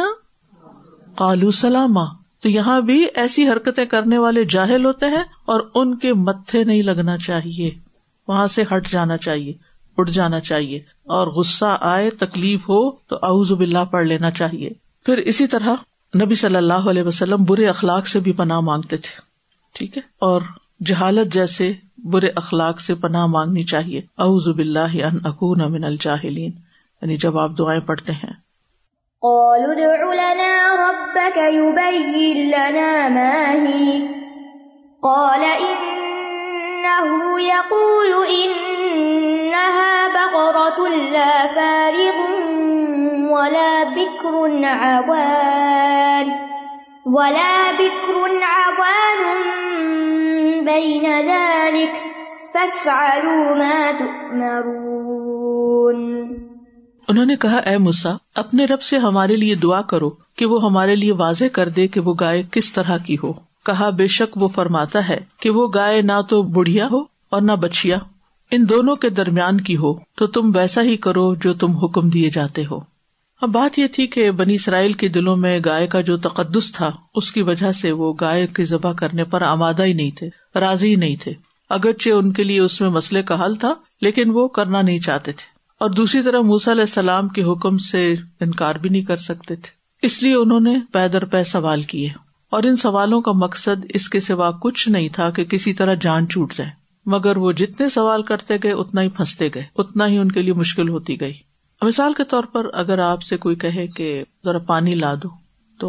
قالو 1.15 1.51
سلامہ 1.51 2.05
تو 2.43 2.49
یہاں 2.49 2.81
بھی 2.81 3.07
ایسی 3.15 3.49
حرکتیں 3.49 3.85
کرنے 3.85 4.19
والے 4.19 4.45
جاہل 4.45 4.85
ہوتے 4.85 5.07
ہیں 5.07 5.25
اور 5.45 5.61
ان 5.75 5.99
کے 5.99 6.13
متھے 6.13 6.65
نہیں 6.65 6.83
لگنا 6.83 7.19
چاہیے۔ 7.19 7.71
وہاں 8.29 8.47
سے 8.47 8.63
ہٹ 8.63 8.91
جانا 8.91 9.17
چاہیے 9.17 9.53
اٹھ 9.97 10.11
جانا 10.11 10.41
چاہیے۔ 10.41 10.79
اور 11.05 11.27
غصہ 11.27 11.79
آئے، 11.81 12.11
تکلیف 12.11 12.61
ہو، 12.61 12.91
تو 12.91 13.17
اعوذ 13.23 13.53
باللہ 13.53 13.85
پڑھ 13.91 14.07
لینا 14.07 14.31
چاہیے۔ 14.31 14.71
پھر 15.07 15.19
اسی 15.19 15.47
طرح 15.47 15.75
نبی 16.15 16.35
صلی 16.35 16.57
اللہ 16.57 16.91
علیہ 16.91 17.03
وسلم 17.03 17.45
برے 17.45 17.69
اخلاق 17.69 18.07
سے 18.07 18.21
بھی 18.21 18.33
پناہ 18.33 18.61
مانگتے 18.61 18.97
تھے، 18.97 19.21
ٹھیک 19.75 19.97
ہے؟ 19.97 20.03
اور 20.19 20.41
جہالت 20.87 21.33
جیسے 21.33 21.73
برے 22.05 22.29
اخلاق 22.37 22.81
سے 22.81 22.95
پناہ 22.95 23.27
مانگنی 23.27 23.65
چاہیے۔ 23.65 23.99
اعوذ 23.99 24.49
باللہ 24.49 25.05
ان 25.05 25.19
اکون 25.25 25.73
من 25.73 25.85
الجاہلین۔ 25.85 26.51
یعنی 27.03 27.17
جب 27.17 27.39
آپ 27.39 27.51
دعائیں 27.59 27.81
پڑھتے 27.81 28.13
ہیں۔ 28.13 28.49
قالوا 29.21 29.75
ادع 29.75 30.15
لنا 30.15 30.91
ربك 30.91 31.39
يبين 31.39 32.51
لنا 32.51 33.09
ما 33.09 33.53
هي۔ 33.55 33.99
قال 35.03 35.41
إنه 35.41 37.17
يقول 37.41 38.27
إنها 38.29 40.07
بقرة 40.15 40.97
لا 41.13 41.47
فارغ 41.55 42.39
ولا 43.39 43.83
بكر 43.97 44.65
عوان 44.65 46.31
ولا 47.07 47.73
بكر 47.79 48.45
عوان 48.45 49.25
بين 50.65 51.03
ذلك 51.03 51.91
فافعلوا 52.53 53.55
ما 53.55 53.91
تؤمرون 53.99 56.27
انہوں 57.09 57.27
نے 57.27 57.37
کہا، 57.37 57.57
اے 57.57 57.79
مسا 57.79 58.11
اپنے 58.35 58.65
رب 58.65 58.83
سے 58.83 58.97
ہمارے 58.97 59.37
لیے 59.37 59.55
دعا 59.55 59.83
کرو 59.83 60.11
کہ 60.37 60.47
وہ 60.47 60.65
ہمارے 60.65 60.95
لیے 60.95 61.13
واضح 61.13 61.45
کر 61.53 61.69
دے 61.69 61.87
کہ 61.87 62.01
وہ 62.01 62.15
گائے 62.21 62.43
کس 62.51 62.73
طرح 62.73 62.97
کی 62.97 63.17
ہو۔ 63.23 63.33
کہا، 63.67 63.91
بے 63.91 64.07
شک 64.07 64.37
وہ 64.37 64.49
فرماتا 64.49 65.09
ہے 65.09 65.21
کہ 65.41 65.51
وہ 65.51 65.69
گائے 65.75 66.03
نہ 66.03 66.13
تو 66.29 66.43
بڑھیا 66.43 66.87
ہو 66.87 67.01
اور 67.01 67.43
نہ 67.43 67.53
بچیا 67.53 67.99
ان 68.51 68.69
دونوں 68.69 68.97
کے 68.97 69.11
درمیان 69.11 69.61
کی 69.61 69.77
ہو، 69.77 69.95
تو 70.15 70.27
تم 70.27 70.53
ویسا 70.55 70.83
ہی 70.83 70.97
کرو 70.97 71.35
جو 71.35 71.55
تم 71.55 71.77
حکم 71.77 72.09
دیے 72.09 72.31
جاتے 72.31 72.65
ہو۔ 72.71 72.98
اب 73.41 73.49
بات 73.49 73.79
یہ 73.79 73.87
تھی 73.87 74.07
کہ 74.07 74.31
بنی 74.31 74.55
اسرائیل 74.55 74.93
کے 74.93 75.09
دلوں 75.09 75.37
میں 75.37 75.61
گائے 75.65 75.87
کا 75.87 76.01
جو 76.01 76.17
تقدس 76.17 76.73
تھا، 76.73 76.91
اس 77.15 77.33
کی 77.33 77.43
وجہ 77.43 77.73
سے 77.73 77.93
وہ 77.93 78.15
گائے 78.21 78.47
کی 78.47 78.65
ذبح 78.65 78.93
کرنے 78.93 79.25
پر 79.25 79.43
آمادہ 79.43 79.85
ہی 79.85 79.93
نہیں 79.93 80.11
تھے، 80.11 80.29
راضی 80.55 80.91
ہی 80.91 80.97
نہیں 80.97 81.17
تھے۔ 81.23 81.33
اگرچہ 81.71 82.11
ان 82.11 82.33
کے 82.33 82.45
لیے 82.45 82.61
اس 82.61 82.81
میں 82.81 82.89
مسئلے 82.89 83.23
کا 83.23 83.45
حل 83.45 83.55
تھا، 83.55 83.75
لیکن 84.01 84.31
وہ 84.31 84.49
کرنا 84.49 84.83
نہیں 84.83 85.01
چاہتے 85.01 85.33
تھے۔ 85.33 85.45
اور 85.81 85.91
دوسری 85.91 86.23
طرح 86.23 86.41
موسا 86.41 86.73
علیہ 86.73 86.83
السلام 86.83 87.29
کے 87.29 87.43
حکم 87.43 87.79
سے 87.79 88.15
انکار 88.41 88.75
بھی 88.75 88.89
نہیں 88.89 89.03
کر 89.03 89.17
سکتے 89.17 89.55
تھے۔ 89.55 89.69
اس 90.03 90.23
لیے 90.23 90.35
انہوں 90.35 90.61
نے 90.61 90.77
پیدر 90.93 91.25
پے 91.25 91.45
سوال 91.45 91.83
کیے۔ 91.83 92.09
اور 92.51 92.63
ان 92.63 92.77
سوالوں 92.77 93.21
کا 93.21 93.33
مقصد 93.33 93.87
اس 93.89 94.09
کے 94.09 94.21
سوا 94.21 94.51
کچھ 94.51 94.89
نہیں 94.89 95.09
تھا 95.09 95.31
کہ 95.31 95.45
کسی 95.45 95.75
طرح 95.75 95.95
جان 95.95 96.29
چوٹ 96.29 96.55
جائے۔ 96.57 96.71
مگر 97.07 97.37
وہ 97.37 97.53
جتنے 97.53 97.89
سوال 97.89 98.23
کرتے 98.23 98.57
گئے، 98.63 98.73
اتنا 98.73 99.03
ہی 99.03 99.09
پھنستے 99.09 99.49
گئے، 99.55 99.65
اتنا 99.77 100.07
ہی 100.07 100.19
ان 100.19 100.33
کے 100.33 100.43
لیے 100.43 100.53
مشکل 100.53 100.89
ہوتی 100.89 101.21
گئی۔ 101.21 101.48
مثال 101.83 102.13
کے 102.13 102.25
طور 102.25 102.45
پر 102.45 102.67
اگر 102.73 102.99
آپ 102.99 103.23
سے 103.23 103.37
کوئی 103.37 103.57
کہے 103.57 103.87
کہ 103.87 104.25
ذرا 104.45 104.59
پانی 104.59 104.95
لا 104.95 105.15
دو، 105.15 105.29
تو 105.79 105.89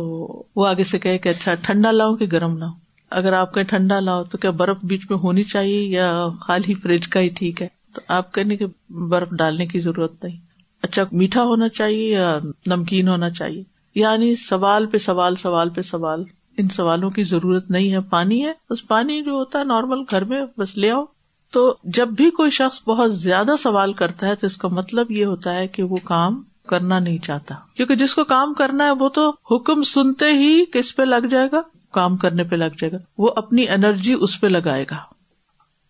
وہ 0.55 0.67
آگے 0.67 0.83
سے 0.83 0.99
کہے 0.99 1.17
کہ 1.17 1.29
اچھا 1.29 1.53
ٹھنڈا 1.53 1.91
لاؤ 1.91 2.15
کہ 2.15 2.25
گرم 2.31 2.57
لاؤ 2.57 2.69
اگر 3.11 3.33
آپ 3.33 3.53
کہیں 3.53 3.63
ٹھنڈا 3.63 3.99
لاؤ 3.99 4.23
تو 4.23 4.37
کیا 4.37 4.49
برف 4.49 4.77
بیچ 4.83 5.01
میں 5.09 5.19
ہونی 5.19 5.43
چاہیے 5.43 5.81
یا 5.81 6.27
خالی 6.41 6.73
فریج 6.73 7.07
کا 7.07 7.19
ہی 7.19 7.29
ٹھیک 7.29 7.61
ہے؟ 7.61 7.67
تو 7.95 8.01
آپ 8.07 8.33
کہنے 8.33 8.57
کی 8.57 8.65
برف 8.89 9.29
ڈالنے 9.31 9.65
کی 9.65 9.79
ضرورت 9.79 10.23
نہیں۔ 10.23 10.37
اچھا 10.81 11.03
میٹھا 11.11 11.43
ہونا 11.43 11.69
چاہیے 11.69 12.09
یا 12.09 12.39
نمکین 12.67 13.07
ہونا 13.07 13.29
چاہیے؟ 13.29 13.63
یعنی 13.95 14.35
سوال 14.35 14.85
پہ 14.85 14.97
سوال 14.97 15.35
سوال 15.35 15.69
پہ 15.69 15.81
سوال۔ 15.81 16.23
ان 16.57 16.69
سوالوں 16.69 17.09
کی 17.09 17.23
ضرورت 17.23 17.71
نہیں 17.71 17.91
ہے، 17.93 17.99
پانی 17.99 18.45
ہے۔ 18.45 18.53
بس 18.69 18.87
پانی 18.87 19.21
جو 19.21 19.31
ہوتا 19.31 19.59
ہے 19.59 19.63
نارمل 19.63 19.99
گھر 20.11 20.23
میں 20.23 20.41
بس 20.57 20.77
لے 20.77 20.91
آؤ۔ 20.91 21.05
تو 21.51 21.75
جب 21.83 22.07
بھی 22.07 22.29
کوئی 22.29 22.49
شخص 22.49 22.83
بہت 22.87 23.17
زیادہ 23.17 23.51
سوال 23.63 23.93
کرتا 23.93 24.27
ہے 24.27 24.35
تو 24.35 24.47
اس 24.47 24.57
کا 24.57 24.67
مطلب 24.67 25.11
یہ 25.11 25.25
ہوتا 25.25 25.55
ہے 25.55 25.67
کہ 25.67 25.83
وہ 25.83 25.97
کام 26.03 26.41
کرنا 26.67 26.99
نہیں 26.99 27.17
چاہتا۔ 27.17 27.55
کیونکہ 27.75 27.95
جس 27.95 28.15
کو 28.15 28.23
کام 28.23 28.53
کرنا 28.53 28.85
ہے 28.85 28.91
وہ 28.91 29.09
تو 29.09 29.33
حکم 29.51 29.83
سنتے 29.83 30.25
ہی 30.25 30.65
کس 30.65 30.95
پہ 30.95 31.03
لگ 31.03 31.27
جائے 31.31 31.47
گا؟ 31.51 31.61
کام 31.91 32.17
کرنے 32.17 32.43
پہ 32.43 32.55
لگ 32.55 32.65
جائے 32.65 32.91
گا۔ 32.91 32.97
وہ 33.17 33.29
اپنی 33.35 33.69
انرجی 33.69 34.13
اس 34.13 34.41
پہ 34.41 34.47
لگائے 34.47 34.85
گا۔ 34.91 34.95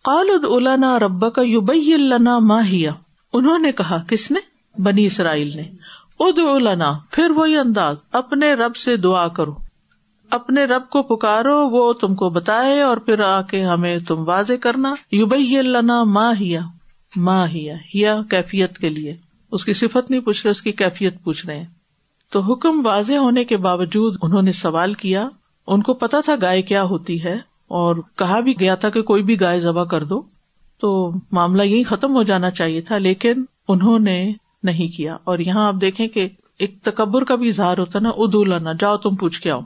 قالنا 0.02 0.98
ربا 0.98 1.28
کا 1.28 1.42
یوبئی 1.42 1.94
النا 1.94 2.38
ماہیا 2.38 2.92
انہوں 3.32 3.58
نے 3.58 3.72
کہا، 3.72 4.04
کس 4.08 4.30
نے؟ 4.30 4.40
بنی 4.82 5.06
اسرائیل 5.06 5.56
نے۔ 5.56 5.62
اد 6.20 6.38
الانا 6.38 6.98
پھر 7.10 7.30
وہی 7.30 7.56
انداز، 7.56 7.96
اپنے 8.12 8.54
رب 8.54 8.76
سے 8.76 8.96
دعا 8.96 9.28
کرو۔ 9.28 9.69
اپنے 10.30 10.64
رب 10.64 10.90
کو 10.90 11.02
پکارو، 11.02 11.68
وہ 11.68 11.92
تم 11.92 12.14
کو 12.14 12.30
بتائے 12.30 12.80
اور 12.80 12.96
پھر 12.96 13.20
آ 13.20 13.42
کے 13.42 13.64
ہمیں 13.64 13.98
تم 13.98 14.28
واضح 14.28 14.52
کرنا۔ 14.60 14.94
یوبئی 15.12 15.58
النا 15.58 16.04
ماہیا 16.04 16.60
ماہیا 17.16 17.74
ہیا 17.94 18.14
ہیا 18.14 18.20
کیفیت 18.30 18.78
کے 18.78 18.88
لیے۔ 18.88 19.16
اس 19.52 19.64
کی 19.64 19.72
صفت 19.72 20.10
نہیں 20.10 20.20
پوچھ 20.20 20.46
رہے، 20.46 20.50
اس 20.50 20.62
کی 20.62 20.72
کیفیت 20.72 21.14
پوچھ 21.24 21.46
رہے 21.46 21.56
ہیں۔ 21.56 21.64
تو 22.32 22.40
حکم 22.40 22.86
واضح 22.86 23.14
ہونے 23.14 23.44
کے 23.44 23.56
باوجود 23.56 24.16
انہوں 24.22 24.42
نے 24.42 24.52
سوال 24.52 24.94
کیا، 24.94 25.28
ان 25.66 25.82
کو 25.82 25.94
پتا 25.94 26.20
تھا 26.20 26.34
گائے 26.42 26.62
کیا 26.62 26.82
ہوتی 26.82 27.24
ہے، 27.24 27.34
اور 27.68 27.96
کہا 28.16 28.40
بھی 28.40 28.60
گیا 28.60 28.74
تھا 28.74 28.90
کہ 28.90 29.02
کوئی 29.02 29.22
بھی 29.22 29.40
گائے 29.40 29.60
ذبح 29.60 29.84
کر 29.84 30.04
دو۔ 30.04 30.22
تو 30.80 31.12
معاملہ 31.32 31.62
یہی 31.62 31.82
ختم 31.82 32.14
ہو 32.14 32.22
جانا 32.22 32.50
چاہیے 32.50 32.80
تھا، 32.80 32.98
لیکن 32.98 33.44
انہوں 33.68 33.98
نے 33.98 34.32
نہیں 34.62 34.96
کیا۔ 34.96 35.16
اور 35.24 35.38
یہاں 35.38 35.68
آپ 35.68 35.74
دیکھیں 35.80 36.08
کہ 36.08 36.28
ایک 36.58 36.82
تکبر 36.82 37.24
کا 37.24 37.34
بھی 37.34 37.48
اظہار 37.48 37.78
ہوتا 37.78 37.98
نا، 37.98 38.08
ادو 38.08 38.44
لانا 38.44 38.72
جاؤ 38.72 38.96
تم 38.96 39.16
پوچھ 39.16 39.40
کے 39.40 39.50
آؤ۔ 39.50 39.60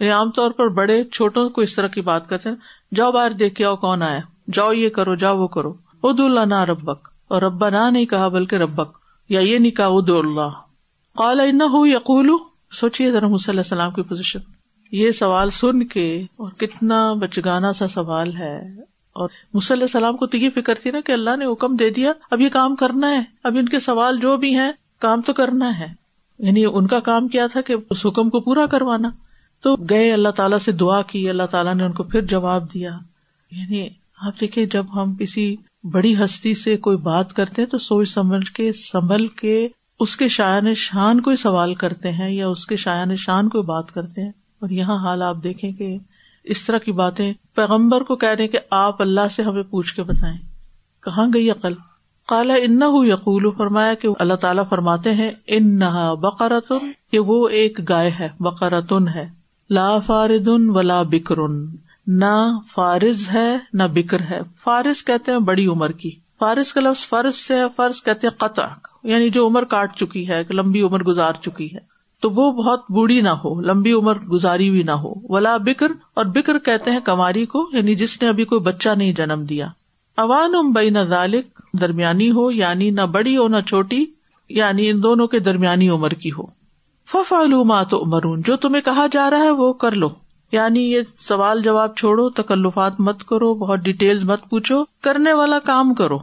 یعنی 0.00 0.12
عام 0.12 0.30
طور 0.30 0.50
پر 0.50 0.68
بڑے 0.68 1.04
چھوٹوں 1.04 1.48
کو 1.48 1.60
اس 1.60 1.74
طرح 1.74 1.86
کی 1.86 2.00
بات 2.00 2.28
کرتے 2.28 2.48
ہیں، 2.48 2.56
جاؤ 2.94 3.12
باہر 3.12 3.30
دیکھ 3.30 3.54
کے 3.54 3.64
آؤ 3.64 3.76
کون 3.76 4.02
آیا، 4.02 4.20
جاؤ 4.52 4.72
یہ 4.72 4.88
کرو، 4.88 5.14
جاؤ 5.14 5.38
وہ 5.38 5.48
کرو۔ 5.48 5.72
اد 6.02 6.20
اللہ 6.20 6.64
ربک، 6.64 7.08
اور 7.28 7.42
ربا 7.42 7.68
نہ 7.68 7.90
نہیں 7.90 8.06
کہا 8.06 8.28
بلکہ 8.28 8.56
ربک، 8.56 8.98
یا 9.28 9.40
یہ 9.40 9.58
نہیں 9.58 9.70
کہا 9.70 9.86
اد 9.86 10.08
اللہ۔ 10.08 10.50
قال 11.16 11.40
ہو 11.40 11.86
یقول 11.86 12.30
سوچیے 12.80 13.10
ذرا 13.10 13.26
علیہ 13.26 13.58
السلام 13.58 13.90
کی 13.90 14.02
پوزیشن 14.02 14.38
یہ 14.92 15.10
سوال 15.10 15.50
سن 15.50 15.86
کے، 15.86 16.22
اور 16.36 16.50
کتنا 16.50 17.12
بچگانا 17.12 17.72
سا 17.72 17.88
سوال 17.88 18.36
ہے۔ 18.36 18.80
اور 19.12 19.28
مسلح 19.54 19.82
السلام 19.82 20.16
کو 20.16 20.26
تو 20.26 20.36
یہ 20.36 20.48
فکر 20.54 20.74
تھی 20.74 20.90
نا 20.90 21.00
کہ 21.00 21.12
اللہ 21.12 21.36
نے 21.36 21.44
حکم 21.44 21.76
دے 21.76 21.90
دیا، 21.90 22.12
اب 22.30 22.40
یہ 22.40 22.48
کام 22.48 22.76
کرنا 22.76 23.10
ہے، 23.10 23.20
اب 23.44 23.56
ان 23.56 23.68
کے 23.68 23.78
سوال 23.78 24.20
جو 24.20 24.36
بھی 24.36 24.54
ہیں، 24.54 24.72
کام 24.98 25.20
تو 25.20 25.32
کرنا 25.32 25.78
ہے۔ 25.78 25.86
یعنی 26.38 26.64
ان 26.72 26.86
کا 26.86 27.00
کام 27.00 27.28
کیا 27.28 27.46
تھا 27.46 27.60
کہ 27.60 27.74
اس 27.90 28.06
حکم 28.06 28.30
کو 28.30 28.40
پورا 28.40 28.66
کروانا۔ 28.66 29.08
تو 29.60 29.76
گئے، 29.90 30.12
اللہ 30.12 30.28
تعالیٰ 30.28 30.58
سے 30.58 30.72
دعا 30.72 31.02
کی، 31.02 31.30
اللہ 31.30 31.42
تعالیٰ 31.50 31.74
نے 31.74 31.84
ان 31.84 31.92
کو 31.92 32.02
پھر 32.02 32.22
جواب 32.22 32.74
دیا۔ 32.74 32.98
یعنی 33.50 33.88
آپ 34.20 34.40
دیکھیے 34.40 34.66
جب 34.66 35.02
ہم 35.02 35.14
کسی 35.14 35.56
بڑی 35.84 36.24
ہستی 36.24 36.54
سے 36.54 36.76
کوئی 36.76 36.96
بات 36.96 37.32
کرتے 37.32 37.62
ہیں 37.62 37.68
تو 37.68 37.78
سوچ 37.78 38.08
سمجھ 38.08 38.52
کے، 38.52 38.72
سنبھل 38.72 39.26
کے 39.26 39.68
اس 40.00 40.16
کے 40.16 40.28
شاعن 40.28 40.74
شان 40.74 41.20
کو 41.20 41.36
سوال 41.36 41.74
کرتے 41.74 42.12
ہیں 42.12 42.30
یا 42.30 42.48
اس 42.48 42.66
کے 42.66 42.76
شاعن 42.76 43.16
شان 43.16 43.48
کو 43.48 43.62
بات 43.62 43.94
کرتے 43.94 44.22
ہیں۔ 44.22 44.32
اور 44.60 44.68
یہاں 44.68 44.96
حال 44.96 45.22
آپ 45.22 45.36
دیکھیں 45.42 45.72
کہ 45.72 45.98
اس 46.44 46.64
طرح 46.66 46.78
کی 46.78 46.92
باتیں 46.92 47.32
پیغمبر 47.54 48.00
کو 48.00 48.16
کہہ 48.16 48.28
رہے 48.28 48.48
کہ 48.48 48.58
آپ 48.70 49.02
اللہ 49.02 49.20
سے 49.36 49.42
ہمیں 49.42 49.62
پوچھ 49.62 49.94
کے 49.94 50.02
بتائیں۔ 50.02 50.38
کہاں 51.02 51.26
گئی 51.34 51.50
عقل؟ 51.50 51.74
کالا 52.26 52.54
ان 52.54 52.80
یقول، 53.06 53.50
فرمایا 53.56 53.94
کہ 53.94 54.08
اللہ 54.18 54.34
تعالیٰ 54.34 54.64
فرماتے 54.68 55.14
ہیں 55.14 55.30
ان 55.46 55.78
نہ 55.78 56.14
بقرتن 56.20 56.92
کہ 57.12 57.18
وہ 57.18 57.48
ایک 57.48 57.80
گائے 57.88 58.10
ہے 58.20 58.28
بقرتن 58.40 59.08
ہے۔ 59.08 59.37
لا 59.70 59.98
فاردن 59.98 60.70
ولا 60.70 61.02
بکرن۔ 61.02 61.66
نہ 62.06 62.58
فارض 62.74 63.28
ہے، 63.32 63.56
نہ 63.72 63.82
بکر 63.92 64.20
ہے۔ 64.20 64.40
فارض 64.64 65.04
کہتے 65.04 65.32
ہیں 65.32 65.38
بڑی 65.38 65.66
عمر 65.66 65.92
کی۔ 65.92 66.10
فارض 66.38 66.72
کا 66.72 66.80
لفظ 66.80 67.08
فرض 67.08 67.34
سے 67.34 67.54
فرض 67.76 68.02
کہتے 68.02 68.26
ہیں 68.26 68.38
قطع۔ 68.38 68.66
یعنی 69.02 69.30
جو 69.30 69.46
عمر 69.46 69.64
کاٹ 69.64 69.96
چکی 69.96 70.28
ہے 70.28 70.42
لمبی 70.50 70.82
عمر 70.82 71.02
گزار 71.02 71.32
چکی 71.42 71.74
ہے۔ 71.74 71.78
تو 72.20 72.30
وہ 72.30 72.52
بہت 72.52 72.80
بوڑھی 72.88 73.20
نہ 73.20 73.28
ہو، 73.28 73.60
لمبی 73.60 73.92
عمر 73.92 74.18
گزاری 74.18 74.68
ہوئی 74.68 74.82
نہ 74.82 74.90
ہو۔ 74.90 75.14
ولا 75.28 75.56
بکر، 75.56 75.86
اور 76.14 76.24
بکر 76.24 76.58
کہتے 76.58 76.90
ہیں 76.90 77.00
کماری 77.00 77.46
کو 77.46 77.68
یعنی 77.72 77.94
جس 77.94 78.22
نے 78.22 78.28
ابھی 78.28 78.44
کوئی 78.44 78.60
بچہ 78.60 78.88
نہیں 78.88 79.12
جنم 79.12 79.44
دیا۔ 79.48 79.66
اوان 80.16 80.54
ام 80.54 80.72
بئی 80.72 80.90
نہ 80.90 80.98
ذالک، 80.98 81.60
درمیانی 81.80 82.30
ہو 82.30 82.50
یعنی 82.50 82.90
نہ 82.90 83.00
بڑی 83.00 83.36
ہو 83.36 83.48
نہ 83.48 83.60
چھوٹی 83.66 84.04
یعنی 84.48 84.90
ان 84.90 85.02
دونوں 85.02 85.26
کے 85.26 85.38
درمیانی 85.38 85.88
عمر 85.88 86.10
کی 86.10 86.32
ہو۔ 86.32 86.57
فف 87.12 87.32
علومات 87.32 87.94
عمرون 87.94 88.42
جو 88.42 88.56
تمہیں 88.56 88.82
کہا 88.82 89.06
جا 89.12 89.30
رہا 89.30 89.38
ہے 89.38 89.50
وہ 89.50 89.72
کر 89.72 89.92
لو۔ 89.92 90.08
یعنی 90.52 90.92
یہ 90.92 91.00
سوال 91.18 91.62
جواب 91.62 91.96
چھوڑو، 91.96 92.30
تکلفات 92.30 93.00
مت 93.00 93.24
کرو، 93.24 93.54
بہت 93.54 93.78
ڈیٹیل 93.78 94.24
مت 94.24 94.40
پوچھو، 94.50 94.84
کرنے 95.00 95.32
والا 95.32 95.58
کام 95.58 95.94
کرو۔ 95.94 96.18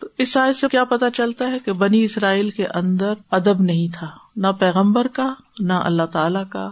تو 0.00 0.06
اس 0.18 0.32
سائز 0.32 0.56
سے 0.56 0.66
کیا 0.70 0.84
پتا 0.84 1.10
چلتا 1.10 1.50
ہے 1.50 1.58
کہ 1.58 1.72
بنی 1.72 2.04
اسرائیل 2.04 2.50
کے 2.50 2.66
اندر 2.66 3.12
ادب 3.30 3.60
نہیں 3.60 3.88
تھا۔ 3.98 4.06
نہ 4.36 4.46
پیغمبر 4.58 5.06
کا، 5.06 5.34
نہ 5.60 5.72
اللہ 5.72 6.02
تعالی 6.12 6.38
کا، 6.50 6.70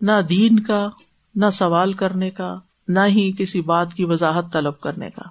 نہ 0.00 0.12
دین 0.28 0.60
کا، 0.60 0.88
نہ 1.34 1.46
سوال 1.52 1.92
کرنے 1.92 2.30
کا، 2.30 2.58
نہ 2.88 3.00
ہی 3.06 3.32
کسی 3.38 3.60
بات 3.60 3.94
کی 3.94 4.04
وضاحت 4.04 4.52
طلب 4.52 4.80
کرنے 4.80 5.10
کا۔ 5.10 5.22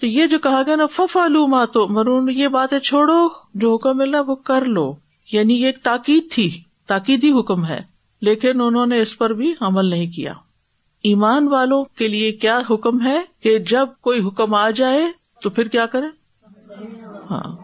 تو 0.00 0.06
یہ 0.06 0.26
جو 0.26 0.38
کہا 0.38 0.62
گیا 0.66 0.76
نا 0.76 0.86
فف 0.86 1.16
علوما 1.16 1.64
تو 1.64 1.88
مرون 1.88 2.30
یہ 2.30 2.48
باتیں 2.48 2.78
چھوڑو، 2.78 3.28
جو 3.54 3.74
حکم 3.74 3.98
ملا 3.98 4.20
وہ 4.20 4.34
کر 4.34 4.64
لو۔ 4.64 4.94
یعنی 5.32 5.60
یہ 5.60 5.66
ایک 5.66 5.82
تاکید 5.82 6.30
تھی۔ 6.30 6.63
تاکیدی 6.86 7.30
حکم 7.30 7.66
ہے، 7.66 7.80
لیکن 8.22 8.60
انہوں 8.60 8.86
نے 8.86 9.00
اس 9.00 9.18
پر 9.18 9.30
بھی 9.32 9.54
عمل 9.60 9.84
نہیں 9.84 10.06
کیا۔ 10.06 10.32
ایمان 11.02 11.48
والوں 11.48 11.84
کے 11.84 12.08
لیے 12.08 12.32
کیا 12.32 12.60
حکم 12.70 13.06
ہے 13.06 13.20
کہ 13.40 13.58
جب 13.58 13.88
کوئی 14.00 14.26
حکم 14.26 14.54
آ 14.54 14.70
جائے 14.70 15.02
تو 15.42 15.50
پھر 15.50 15.68
کیا 15.68 15.86
کرے 15.86 16.06
ہاں۔ 17.30 17.56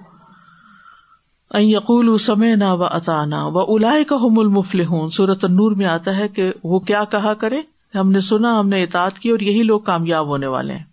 یقول 1.55 2.19
سمے 2.19 2.55
نہ 2.55 2.65
و 2.65 2.85
اطانا 2.85 3.47
و 3.47 3.59
الا 3.59 3.95
کا 4.09 4.17
حم 4.17 4.39
المفل 4.39 4.85
ہوں 4.85 5.09
سورت 5.09 5.45
نور 5.45 5.73
میں 5.73 5.87
آتا 5.87 6.17
ہے 6.17 6.29
کہ 6.29 6.53
وہ 6.65 6.79
کیا 6.79 7.05
کہا 7.05 7.35
کرے 7.35 7.61
ہم 7.95 8.11
نے 8.11 8.21
سنا، 8.21 8.61
ہم 8.61 8.69
نے 8.69 8.83
اطاعت 8.83 9.19
کی 9.19 9.31
اور 9.31 9.41
یہی 9.41 9.63
لوگ 9.63 9.81
کامیاب 9.81 10.27
ہونے 10.27 10.47
والے 10.47 10.75
ہیں۔ 10.75 10.85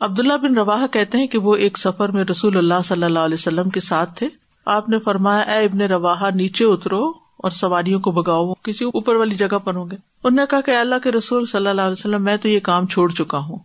عبداللہ 0.00 0.32
بن 0.32 0.54
روا 0.54 0.86
کہتے 0.86 1.18
ہیں 1.18 1.26
کہ 1.26 1.38
وہ 1.38 1.56
ایک 1.56 1.78
سفر 1.78 2.08
میں 2.08 2.24
رسول 2.24 2.56
اللہ 2.56 2.80
صلی 2.84 3.04
اللہ 3.04 3.18
علیہ 3.18 3.34
وسلم 3.34 3.70
کے 3.70 3.80
ساتھ 3.80 4.18
تھے۔ 4.18 4.28
آپ 4.66 4.88
نے 4.88 4.98
فرمایا، 4.98 5.40
اے 5.40 5.64
ابن 5.64 5.80
روا 5.80 6.30
نیچے 6.34 6.64
اترو۔ 6.64 7.23
اور 7.44 7.52
سواریوں 7.52 8.00
کو 8.00 8.10
بگاؤ 8.10 8.54
کسی 8.54 8.84
اوپر 8.84 9.16
والی 9.16 9.34
جگہ 9.34 9.58
پر 9.58 9.74
ہوں 9.74 9.90
گے۔ 9.90 9.96
انہوں 10.24 10.44
نے 10.44 10.50
کہا 10.50 10.60
کہ 10.60 10.70
اللہ 10.70 10.94
کے 11.02 11.12
رسول 11.12 11.46
صلی 11.46 11.66
اللہ 11.66 11.80
علیہ 11.80 11.92
وسلم، 11.92 12.24
میں 12.24 12.36
تو 12.36 12.48
یہ 12.48 12.60
کام 12.60 12.86
چھوڑ 12.86 13.12
چکا 13.12 13.38
ہوں۔ 13.38 13.58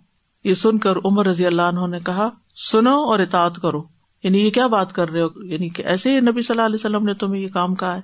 یہ 0.43 0.53
سن 0.53 0.77
کر 0.77 0.97
عمر 1.05 1.27
رضی 1.27 1.45
اللہ 1.45 1.61
عنہ 1.61 1.87
نے 1.87 1.99
کہا، 1.99 2.29
سنو 2.71 3.03
اور 3.03 3.19
اطاعت 3.19 3.55
کرو۔ 3.61 3.83
یعنی 4.23 4.45
یہ 4.45 4.49
کیا 4.49 4.67
بات 4.67 4.93
کر 4.93 5.09
رہے 5.09 5.21
ہو؟ 5.21 5.43
یعنی 5.43 5.69
کہ 5.69 5.83
ایسے 5.85 6.11
ہی 6.11 6.19
نبی 6.19 6.41
صلی 6.41 6.53
اللہ 6.53 6.65
علیہ 6.65 6.75
وسلم 6.75 7.03
نے 7.03 7.13
تمہیں 7.13 7.41
یہ 7.41 7.47
کام 7.47 7.75
کہا 7.75 7.95
ہے۔ 7.95 8.01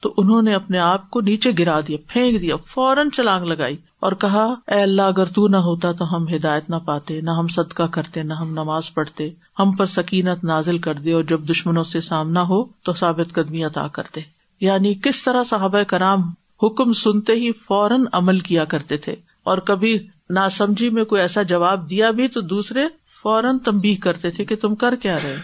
تو 0.00 0.14
انہوں 0.16 0.42
نے 0.42 0.54
اپنے 0.54 0.78
آپ 0.78 1.10
کو 1.10 1.20
نیچے 1.20 1.50
گرا 1.58 1.80
دیا، 1.80 1.96
پھینک 2.08 2.40
دیا، 2.40 2.56
فوراً 2.56 3.10
چلانگ 3.10 3.44
لگائی 3.44 3.76
اور 4.00 4.12
کہا، 4.12 4.44
اے 4.44 4.82
اللہ، 4.82 5.02
اگر 5.02 5.24
تو 5.24 5.48
نہ 5.48 5.56
ہوتا 5.56 5.92
تو 5.92 6.16
ہم 6.16 6.24
ہدایت 6.34 6.70
نہ 6.70 6.76
پاتے، 6.76 7.20
نہ 7.20 7.30
ہم 7.30 7.48
صدقہ 7.48 7.82
کرتے، 7.82 8.22
نہ 8.22 8.34
ہم 8.34 8.50
نماز 8.50 8.94
پڑھتے۔ 8.94 9.30
ہم 9.58 9.72
پر 9.72 9.86
سکینت 9.86 10.44
نازل 10.44 10.78
کر 10.78 10.94
دے 10.94 11.12
اور 11.12 11.22
جب 11.22 11.40
دشمنوں 11.40 11.84
سے 11.84 12.00
سامنا 12.00 12.42
ہو 12.42 12.64
تو 12.64 12.92
ثابت 12.92 13.34
قدمی 13.34 13.64
عطا 13.64 13.88
کرتے 13.88 14.37
یعنی 14.60 14.94
کس 14.94 15.24
طرح 15.24 15.44
صحابہ 15.44 15.82
کرام 15.82 16.20
حکم 16.62 16.92
سنتے 16.92 17.32
ہی 17.32 17.52
فوراً 17.52 18.04
عمل 18.12 18.38
کیا 18.38 18.64
کرتے 18.64 18.96
تھے 18.96 19.12
اور 19.44 19.58
کبھی 19.58 20.06
نہ 20.30 20.48
سمجھی 20.50 20.90
میں 20.90 21.04
کوئی 21.04 21.20
ایسا 21.20 21.42
جواب 21.42 21.90
دیا 21.90 22.10
بھی 22.10 22.28
تو 22.28 22.40
دوسرے 22.40 22.80
فوراً 23.22 23.58
تمبی 23.58 23.94
کرتے 23.94 24.30
تھے 24.30 24.44
کہ 24.44 24.56
تم 24.56 24.74
کر 24.74 24.96
کیا 24.96 25.18
رہے 25.18 25.36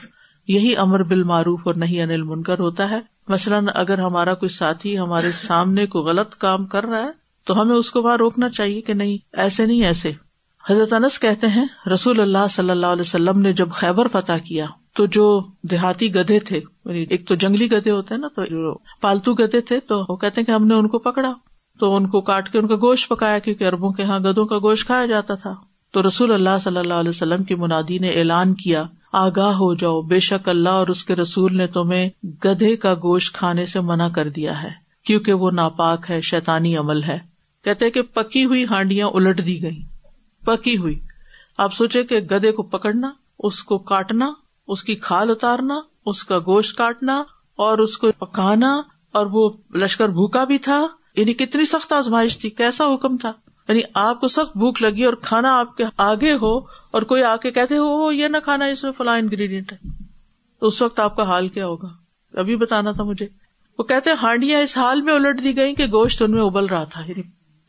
یہی 0.49 0.77
امر 0.77 1.03
بال 1.03 1.23
معروف 1.23 1.61
اور 1.65 1.75
نہیں 1.75 2.03
انل 2.03 2.23
منکر 2.23 2.59
ہوتا 2.59 2.91
ہے۔ 2.91 3.01
مثلاً 3.29 3.67
اگر 3.75 3.99
ہمارا 3.99 4.35
کوئی 4.35 4.49
ساتھی 4.49 4.99
ہمارے 4.99 5.33
سامنے 5.33 5.87
کو 5.87 6.01
غلط 6.01 6.35
کام 6.35 6.67
کر 6.67 6.87
رہا 6.87 7.03
ہے 7.03 7.11
تو 7.45 7.61
ہمیں 7.61 7.77
اس 7.77 7.91
کو 7.91 8.03
وہاں 8.03 8.17
روکنا 8.17 8.49
چاہیے 8.49 8.81
کہ 8.81 8.95
نہیں، 8.95 9.17
ایسے 9.33 9.67
نہیں، 9.67 9.85
ایسے۔ 9.85 10.13
حضرت 10.71 10.93
انس 10.93 11.19
کہتے 11.19 11.47
ہیں، 11.47 11.67
رسول 11.95 12.21
اللہ 12.21 12.47
صلی 12.51 12.71
اللہ 12.71 12.87
علیہ 12.87 13.01
وسلم 13.01 13.41
نے 13.41 13.53
جب 13.53 13.69
خیبر 13.71 14.09
فتح 14.09 14.33
کیا 14.45 14.67
تو 14.95 15.07
جو 15.07 15.43
دیہاتی 15.63 16.15
گدھے 16.15 16.41
تھے 16.41 16.57
یعنی 16.57 17.07
ایک 17.11 17.29
تو 17.29 17.35
جنگلی 17.35 17.73
گدھے 17.73 17.91
ہوتے 17.91 18.15
ہیں 18.15 18.21
نا، 18.21 18.29
تو 18.29 18.45
جو 18.45 18.79
پالتو 19.01 19.35
گدھے 19.35 19.61
تھے، 19.61 19.81
تو 19.81 20.05
وہ 20.09 20.17
کہتے 20.17 20.41
ہیں 20.41 20.47
کہ 20.47 20.51
ہم 20.51 20.67
نے 20.67 20.75
ان 20.75 20.89
کو 20.89 20.99
پکڑا۔ 20.99 21.33
تو 21.81 21.97
ان 21.97 22.07
کو 22.07 22.21
کاٹ 22.21 22.53
کے 22.53 22.59
ان 22.59 22.67
کا 22.67 22.75
گوشت 22.75 23.09
پکایا، 23.09 23.39
کیونکہ 23.39 23.65
اربوں 23.65 23.93
کے 23.93 24.03
یہاں 24.03 24.21
گدوں 24.21 24.47
کا 24.47 24.59
گوشت 24.59 24.87
کھایا 24.87 25.07
جاتا 25.07 25.35
تھا۔ 25.35 25.55
تو 25.93 26.09
رسول 26.09 26.33
اللہ 26.33 26.59
صلی 26.63 26.77
اللہ 26.77 26.95
علیہ 26.95 27.09
وسلم 27.09 27.45
کی 27.45 27.55
منادی 27.55 27.99
نے 27.99 28.09
اعلان 28.09 28.55
کیا، 28.55 28.85
آگاہ 29.13 29.53
ہو 29.53 29.75
جاؤ، 29.75 30.03
بے 30.03 30.21
شک 30.21 30.49
اللہ 30.49 30.69
اور 30.69 30.87
اس 30.87 31.05
کے 31.05 31.17
رسول 31.17 31.57
نے 31.57 31.67
تمہیں 31.67 32.11
گدھے 32.45 32.77
کا 32.77 32.95
گوشت 32.95 33.35
کھانے 33.35 33.67
سے 33.67 33.81
منع 33.81 34.09
کر 34.09 34.29
دیا 34.29 34.63
ہے، 34.63 34.71
کیونکہ 35.07 35.33
وہ 35.33 35.51
ناپاک 35.51 36.11
ہے 36.11 36.21
شیتانی 36.21 36.77
عمل 36.77 37.03
ہے۔ 37.03 37.19
کہتے 37.65 37.91
کہ 37.91 38.03
پکی 38.03 38.45
ہوئی 38.45 38.65
ہانڈیاں 38.65 39.07
الٹ 39.07 39.47
دی 39.47 39.63
گئی 39.63 39.83
پکی 40.45 40.77
ہوئی۔ 40.77 41.01
آپ 41.59 41.75
سوچے 41.75 42.03
کہ 42.03 42.19
گدے 42.19 42.53
کو 42.53 42.63
پکڑنا، 42.63 43.11
اس 43.39 43.63
کو 43.63 43.79
کاٹنا 43.79 44.33
اس 44.69 44.85
کی 44.85 44.95
کھال 44.95 45.31
اتارنا، 45.31 45.81
اس 46.07 46.25
کا 46.25 46.39
گوشت 46.39 46.77
کاٹنا، 46.77 47.25
اور 47.57 47.79
اس 47.79 47.99
کو 47.99 48.13
پکانا، 48.13 48.83
اور 49.13 49.27
وہ 49.27 49.51
لشکر 49.75 50.09
بھوکا 50.09 50.45
بھی 50.45 50.59
تھا۔ 50.59 50.87
یعنی 51.17 51.35
کتنی 51.35 51.65
سخت 51.65 51.93
آزمائش 51.93 52.39
تھی، 52.39 52.51
کیسا 52.51 52.95
حکم 52.95 53.17
تھا؟ 53.17 53.33
یعنی 53.69 53.81
آپ 53.95 54.21
کو 54.21 54.29
سخت 54.29 54.57
بھوک 54.57 54.83
لگی 54.83 55.05
اور 55.05 55.15
کھانا 55.15 55.59
آپ 55.59 55.77
کے 55.77 55.85
آگے 55.97 56.33
ہو، 56.33 56.59
اور 56.91 57.03
کوئی 57.03 57.23
آ 57.23 57.37
کے 57.37 57.51
کہتے 57.51 57.77
ہو 57.77 58.13
یہ 58.13 58.29
نہ 58.29 58.37
کھانا، 58.45 58.65
اس 58.65 58.85
میں 58.85 58.93
فلاں 58.93 59.19
انگریڈینٹ 59.19 59.73
ہے. 59.73 59.79
تو 60.61 60.67
اس 60.67 60.83
وقت 60.83 61.01
آپ 61.01 61.17
کا 61.17 61.23
حال 61.23 61.49
کیا 61.49 61.67
ہوگا؟ 61.67 61.89
ابھی 62.35 62.57
بتانا 62.57 62.93
تھا 62.93 63.03
مجھے۔ 63.03 63.27
وہ 63.79 63.85
کہتے 63.85 64.11
ہانڈیاں 64.23 64.61
اس 64.61 64.79
حال 64.79 65.03
میں 65.03 65.15
الٹ 65.15 65.43
دی 65.43 65.57
گئی 65.57 65.75
کہ 65.75 65.87
گوشت 65.87 66.23
ان 66.23 66.31
میں 66.31 66.43
ابل 66.43 66.67
رہا 66.67 66.85
تھا 66.85 67.05
یعنی 67.05 67.23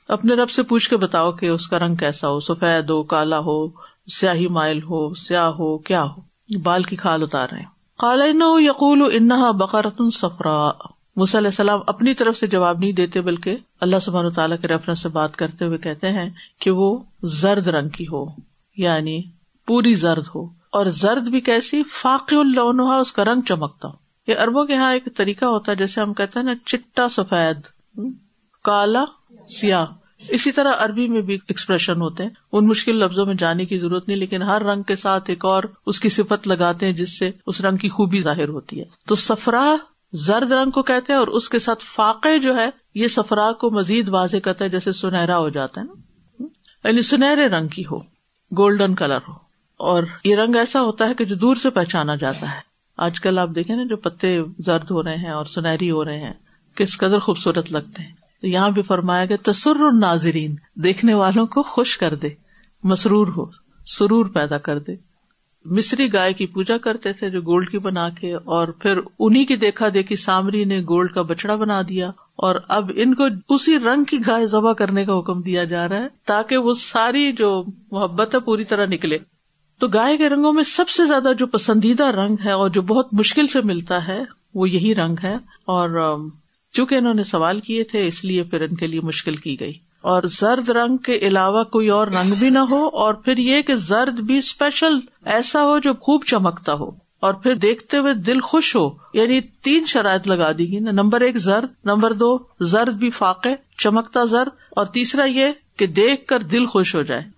اپنے 0.09 0.35
رب 0.35 0.51
سے 0.51 0.62
پوچھ 0.62 0.90
کے 0.90 0.97
بتاؤ 0.97 1.33
کہ 1.33 1.47
اس 1.47 1.68
کا 1.68 1.79
رنگ 1.79 1.94
کیسا 1.94 2.29
ہو، 2.29 2.40
سفید 2.40 2.90
ہو، 2.90 3.03
کالا 3.03 3.38
ہو، 3.38 3.68
سیاہی 4.21 4.47
مائل 4.49 4.83
ہو، 4.83 5.14
سیاہ 5.14 5.49
ہو، 5.49 5.79
کیا 5.79 6.05
ہو؟ 6.05 6.59
بال 6.62 6.83
کی 6.83 6.97
کھال 6.97 7.23
اتار 7.23 7.49
رہے 7.53 7.62
کالا 7.99 8.25
یقول 8.59 9.03
انہا 9.12 9.51
بقرتن 9.51 10.11
سفرا 10.11 10.71
علیہ 11.16 11.47
السلام 11.47 11.81
اپنی 11.87 12.14
طرف 12.14 12.37
سے 12.37 12.47
جواب 12.47 12.79
نہیں 12.79 12.92
دیتے، 12.92 13.21
بلکہ 13.21 13.57
اللہ 13.81 13.97
سبحان 14.03 14.31
تعالیٰ 14.31 14.57
کے 14.62 14.68
ریفرنس 14.68 15.03
سے 15.03 15.09
بات 15.09 15.37
کرتے 15.37 15.64
ہوئے 15.64 15.79
کہتے 15.79 16.09
ہیں 16.09 16.31
کہ 16.59 16.71
وہ 16.71 16.99
زرد 17.25 17.68
رنگ 17.68 17.88
کی 17.88 18.05
ہو 18.05 18.25
یعنی 18.77 19.23
پوری 19.66 19.94
زرد 19.94 20.25
ہو. 20.35 20.44
اور 20.71 20.87
زرد 20.87 21.29
بھی 21.29 21.40
کیسی؟ 21.40 21.83
فاقی 21.83 22.37
الون 22.37 22.81
اس 22.81 23.12
کا 23.12 23.25
رنگ 23.25 23.40
چمکتا 23.40 23.88
ہو. 23.88 24.08
یہ 24.29 24.35
اربوں 24.38 24.64
کے 24.64 24.73
یہاں 24.73 24.93
ایک 24.93 25.09
طریقہ 25.17 25.45
ہوتا 25.45 25.73
ہے، 25.73 25.77
جیسے 25.77 26.01
ہم 26.01 26.14
کہتے 26.14 26.38
ہیں 26.38 26.47
نا، 26.47 26.55
چٹا 26.67 27.09
سفید، 27.09 27.57
کالا 28.62 29.05
سیاہ۔ 29.61 29.87
اسی 30.29 30.53
طرح 30.53 30.73
عربی 30.79 31.09
میں 31.09 31.21
بھی 31.21 31.35
ایکسپریشن 31.35 32.01
ہوتے 32.01 32.23
ہیں۔ 32.23 32.31
ان 32.53 32.67
مشکل 32.67 32.97
لفظوں 32.97 33.27
میں 33.27 33.35
جانے 33.35 33.67
کی 33.67 33.79
ضرورت 33.79 34.09
نہیں، 34.09 34.19
لیکن 34.19 34.43
ہر 34.43 34.62
رنگ 34.62 34.83
کے 34.83 34.97
ساتھ 34.97 35.25
ایک 35.27 35.45
اور 35.45 35.62
اس 35.87 36.01
کی 36.01 36.09
صفت 36.09 36.49
لگاتے 36.49 36.87
ہیں، 36.87 36.93
جس 36.93 37.19
سے 37.19 37.31
اس 37.47 37.61
رنگ 37.61 37.77
کی 37.77 37.88
خوبی 37.88 38.21
ظاہر 38.21 38.49
ہوتی 38.49 38.81
ہے۔ 38.81 38.85
تو 39.09 39.14
سفرا 39.14 39.77
زرد 40.12 40.53
رنگ 40.53 40.71
کو 40.71 40.83
کہتے 40.83 41.12
ہیں 41.12 41.21
اور 41.21 41.29
اس 41.29 41.49
کے 41.49 41.59
ساتھ 41.59 41.85
فاقے 41.85 42.38
جو 42.38 42.57
ہے، 42.57 42.71
یہ 42.95 43.07
سفرا 43.07 43.53
کو 43.53 43.71
مزید 43.71 44.09
واضح 44.09 44.37
کرتا 44.37 44.64
ہے، 44.64 44.71
جیسے 44.71 44.93
سنہرا 44.93 45.38
ہو 45.38 45.49
جاتا 45.49 45.81
ہے 45.81 45.87
نا۔ 45.87 45.95
یعنی 46.88 47.03
سنہرے 47.03 47.47
رنگ 47.47 47.69
کی 47.69 47.83
ہو، 47.83 47.99
گولڈن 48.57 48.95
کلر 48.95 49.19
ہو۔ 49.29 49.33
اور 49.77 50.03
یہ 50.25 50.37
رنگ 50.37 50.57
ایسا 50.57 50.81
ہوتا 50.81 51.09
ہے 51.09 51.14
کہ 51.14 51.25
جو 51.25 51.35
دور 51.35 51.57
سے 51.57 51.71
پہچانا 51.71 52.14
جاتا 52.14 52.51
ہے۔ 52.51 52.67
آج 52.99 53.21
کل 53.21 53.39
آپ 53.39 53.49
دیکھیں 53.55 53.77
نا 53.77 53.83
جو 53.85 53.97
پتے 53.97 54.41
زرد 54.59 54.91
ہو 54.91 55.03
رہے 55.03 55.17
ہیں 55.17 55.31
اور 55.31 55.45
سنہری 55.45 55.91
ہو 55.91 56.05
رہے 56.05 56.19
ہیں، 56.19 56.33
کس 56.75 56.99
قدر 56.99 57.19
خوبصورت 57.19 57.73
لگتے 57.73 58.03
ہیں۔ 58.03 58.13
تو 58.41 58.47
یہاں 58.47 58.71
بھی 58.71 58.83
فرمایا 58.83 59.25
گیا 59.25 59.37
تسر 59.53 59.93
ناظرین 59.93 60.57
دیکھنے 60.75 61.15
والوں 61.15 61.47
کو 61.47 61.63
خوش 61.63 61.99
کر 61.99 62.15
دے، 62.15 62.29
مسرور 62.85 63.27
ہو، 63.27 63.45
سرور 63.87 64.27
پیدا 64.27 64.59
کر 64.59 64.79
دے۔ 64.79 64.95
مصری 65.65 66.13
گائے 66.13 66.33
کی 66.33 66.47
پوجا 66.47 66.79
کرتے 66.79 67.13
تھے 67.13 67.31
جو 67.31 67.41
گولڈ 67.41 67.71
کی 67.71 67.79
بنا 67.79 68.09
کے، 68.09 68.35
اور 68.35 68.69
پھر 68.69 68.99
انہیں 69.19 69.47
کی 69.47 69.57
دیکھا 69.57 69.87
دیکھی 69.95 70.17
سامری 70.17 70.65
نے 70.65 70.81
گولڈ 70.81 71.13
کا 71.13 71.23
بچڑا 71.23 71.55
بنا 71.55 71.83
دیا۔ 71.89 72.09
اور 72.37 72.55
اب 72.69 72.91
ان 72.95 73.15
کو 73.15 73.55
اسی 73.55 73.79
رنگ 73.79 74.05
کی 74.05 74.17
گائے 74.27 74.47
ذبح 74.47 74.73
کرنے 74.73 75.05
کا 75.05 75.19
حکم 75.19 75.43
دیا 75.43 75.65
جا 75.65 75.89
رہا 75.89 75.97
ہے 75.97 76.09
تاکہ 76.27 76.57
وہ 76.57 76.73
ساری 76.73 77.33
جو 77.33 77.65
محبت 77.91 78.35
ہے 78.35 78.41
پوری 78.41 78.65
طرح 78.65 78.87
نکلے۔ 78.87 79.19
تو 79.79 79.88
گائے 79.88 80.17
کے 80.17 80.29
رنگوں 80.29 80.53
میں 80.53 80.62
سب 80.62 80.88
سے 80.88 81.07
زیادہ 81.07 81.29
جو 81.38 81.47
پسندیدہ 81.47 82.07
رنگ 82.07 82.37
ہے 82.45 82.53
اور 82.53 82.71
جو 82.71 82.83
بہت 82.83 83.09
مشکل 83.12 83.47
سے 83.47 83.61
ملتا 83.61 84.09
ہے، 84.09 84.23
وہ 84.55 84.71
یہی 84.71 84.95
رنگ 84.95 85.17
ہے۔ 85.23 85.35
اور 85.64 86.19
چونکہ 86.73 86.95
انہوں 86.95 87.14
نے 87.14 87.25
سوال 87.25 87.61
کیے 87.61 87.85
تھے، 87.85 88.07
اس 88.07 88.25
لیے 88.25 88.43
پھر 88.43 88.61
ان 88.61 88.77
کے 88.77 88.87
لیے 88.87 89.01
مشکل 89.01 89.37
کی 89.37 89.61
گئی۔ 89.61 89.73
اور 90.01 90.23
زرد 90.23 90.71
رنگ 90.71 90.97
کے 90.97 91.14
علاوہ 91.17 91.64
کوئی 91.64 91.88
اور 91.88 92.07
رنگ 92.07 92.35
بھی 92.38 92.51
نہ 92.51 92.59
ہو، 92.59 92.87
اور 92.87 93.14
پھر 93.14 93.37
یہ 93.37 93.62
کہ 93.62 93.75
زرد 93.75 94.21
بھی 94.21 94.38
اسپیشل 94.38 94.95
ایسا 95.25 95.62
ہو 95.62 95.79
جو 95.79 95.95
خوب 95.95 96.25
چمکتا 96.25 96.73
ہو۔ 96.73 96.91
اور 97.21 97.35
پھر 97.35 97.55
دیکھتے 97.55 97.97
ہوئے 97.97 98.14
دل 98.14 98.41
خوش 98.41 98.77
ہو 98.77 98.91
یعنی 99.14 99.41
تین 99.41 99.85
شرائط 99.87 100.29
لگا 100.29 100.53
دی 100.53 100.69
گی 100.69 100.79
نا۔ 100.79 100.91
نمبر 100.91 101.21
ایک 101.21 101.37
زرد، 101.37 101.69
نمبر 101.85 102.12
دو 102.12 102.38
زرد 102.61 102.93
بھی 102.93 103.11
فاقے 103.11 103.55
چمکتا 103.79 104.25
زرد، 104.25 104.49
اور 104.71 104.85
تیسرا 104.85 105.25
یہ 105.25 105.47
کہ 105.77 105.87
دیکھ 105.87 106.27
کر 106.27 106.38
دل 106.38 106.67
خوش 106.67 106.95
ہو 106.95 107.03
جائے۔ 107.03 107.38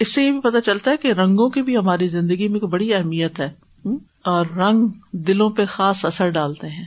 اس 0.00 0.14
سے 0.14 0.22
یہ 0.22 0.30
بھی 0.30 0.40
پتا 0.40 0.60
چلتا 0.60 0.90
ہے 0.90 0.96
کہ 0.96 1.12
رنگوں 1.12 1.48
کی 1.48 1.62
بھی 1.62 1.76
ہماری 1.76 2.08
زندگی 2.08 2.48
میں 2.48 2.60
بڑی 2.60 2.94
اہمیت 2.94 3.40
ہے۔ 3.40 3.50
اور 4.24 4.46
رنگ 4.46 4.88
دلوں 5.12 5.50
پہ 5.50 5.64
خاص 5.66 6.04
اثر 6.04 6.28
ڈالتے 6.28 6.68
ہیں۔ 6.68 6.84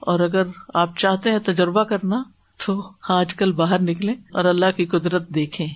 اور 0.00 0.20
اگر 0.20 0.42
آپ 0.74 0.98
چاہتے 0.98 1.30
ہیں 1.30 1.38
تجربہ 1.38 1.84
کرنا 1.84 2.22
تو 2.66 2.90
آج 3.08 3.34
کل 3.34 3.52
باہر 3.52 3.82
نکلے 3.82 4.12
اور 4.12 4.44
اللہ 4.44 4.70
کی 4.76 4.86
قدرت 4.86 5.28
دیکھیں 5.28 5.66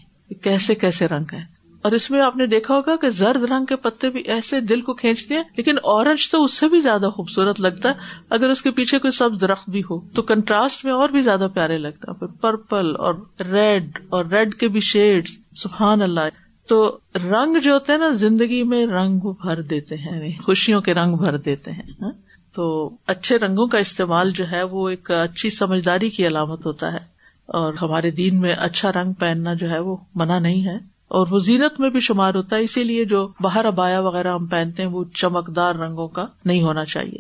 کیسے 0.42 0.74
کیسے 0.74 1.08
رنگ 1.08 1.24
ہے 1.32 1.40
اور 1.82 1.92
اس 1.92 2.10
میں 2.10 2.20
آپ 2.20 2.36
نے 2.36 2.46
دیکھا 2.46 2.74
ہوگا 2.74 2.96
کہ 2.96 3.10
زرد 3.10 3.50
رنگ 3.50 3.64
کے 3.64 3.76
پتے 3.76 4.10
بھی 4.10 4.20
ایسے 4.20 4.60
دل 4.60 4.80
کو 4.80 4.94
کھینچتے 4.94 5.34
ہیں 5.34 5.42
لیکن 5.56 5.74
اورنج 5.82 6.30
تو 6.30 6.44
اس 6.44 6.54
سے 6.54 6.68
بھی 6.68 6.80
زیادہ 6.80 7.06
خوبصورت 7.14 7.60
لگتا 7.60 7.88
ہے۔ 7.88 7.94
اگر 8.30 8.48
اس 8.48 8.62
کے 8.62 8.70
پیچھے 8.70 8.98
کوئی 8.98 9.10
سب 9.10 9.40
درخت 9.40 9.70
بھی 9.70 9.80
ہو 9.80 10.00
تو 10.14 10.22
کنٹراسٹ 10.22 10.84
میں 10.84 10.92
اور 10.92 11.08
بھی 11.08 11.20
زیادہ 11.20 11.48
پیارے 11.54 11.78
لگتا 11.78 12.12
ہے۔ 12.12 12.26
پرپل 12.40 12.96
اور 12.96 13.14
ریڈ 13.40 13.98
اور 14.08 14.24
ریڈ 14.24 14.54
کے 14.54 14.68
بھی 14.68 14.80
شیڈ 14.80 15.28
سبحان 15.56 16.02
اللہ۔ 16.02 16.45
تو 16.68 16.98
رنگ 17.14 17.58
جو 17.58 17.72
ہوتے 17.72 17.92
ہیں 17.92 17.98
نا، 17.98 18.08
زندگی 18.08 18.62
میں 18.62 18.86
رنگ 18.86 19.18
بھر 19.18 19.62
دیتے 19.62 19.96
ہیں 19.96 20.16
یعنی 20.16 20.32
خوشیوں 20.32 20.80
کے 20.80 20.94
رنگ 20.94 21.16
بھر 21.16 21.36
دیتے 21.36 21.70
ہیں 21.70 21.82
ہاں؟ 22.02 22.12
تو 22.54 22.90
اچھے 23.06 23.38
رنگوں 23.38 23.66
کا 23.66 23.78
استعمال 23.78 24.30
جو 24.30 24.44
ہے، 24.52 24.62
وہ 24.62 24.88
ایک 24.88 25.10
اچھی 25.10 25.50
سمجھداری 25.50 26.10
کی 26.10 26.26
علامت 26.26 26.66
ہوتا 26.66 26.92
ہے۔ 26.92 27.16
اور 27.46 27.74
ہمارے 27.82 28.10
دین 28.10 28.40
میں 28.40 28.52
اچھا 28.52 28.92
رنگ 28.92 29.12
پہننا 29.12 29.54
جو 29.54 29.70
ہے، 29.70 29.78
وہ 29.78 29.96
منع 30.14 30.38
نہیں 30.38 30.66
ہے۔ 30.66 30.76
اور 31.08 31.26
وہ 31.30 31.38
زینت 31.38 31.80
میں 31.80 31.90
بھی 31.90 32.00
شمار 32.00 32.34
ہوتا 32.34 32.56
ہے، 32.56 32.62
اسی 32.62 32.84
لیے 32.84 33.04
جو 33.04 33.28
باہر 33.40 33.64
ابایا 33.64 34.00
وغیرہ 34.00 34.32
ہم 34.32 34.46
پہنتے 34.46 34.82
ہیں، 34.82 34.90
وہ 34.90 35.04
چمکدار 35.14 35.74
رنگوں 35.74 36.08
کا 36.08 36.24
نہیں 36.44 36.62
ہونا 36.62 36.84
چاہیے۔ 36.84 37.18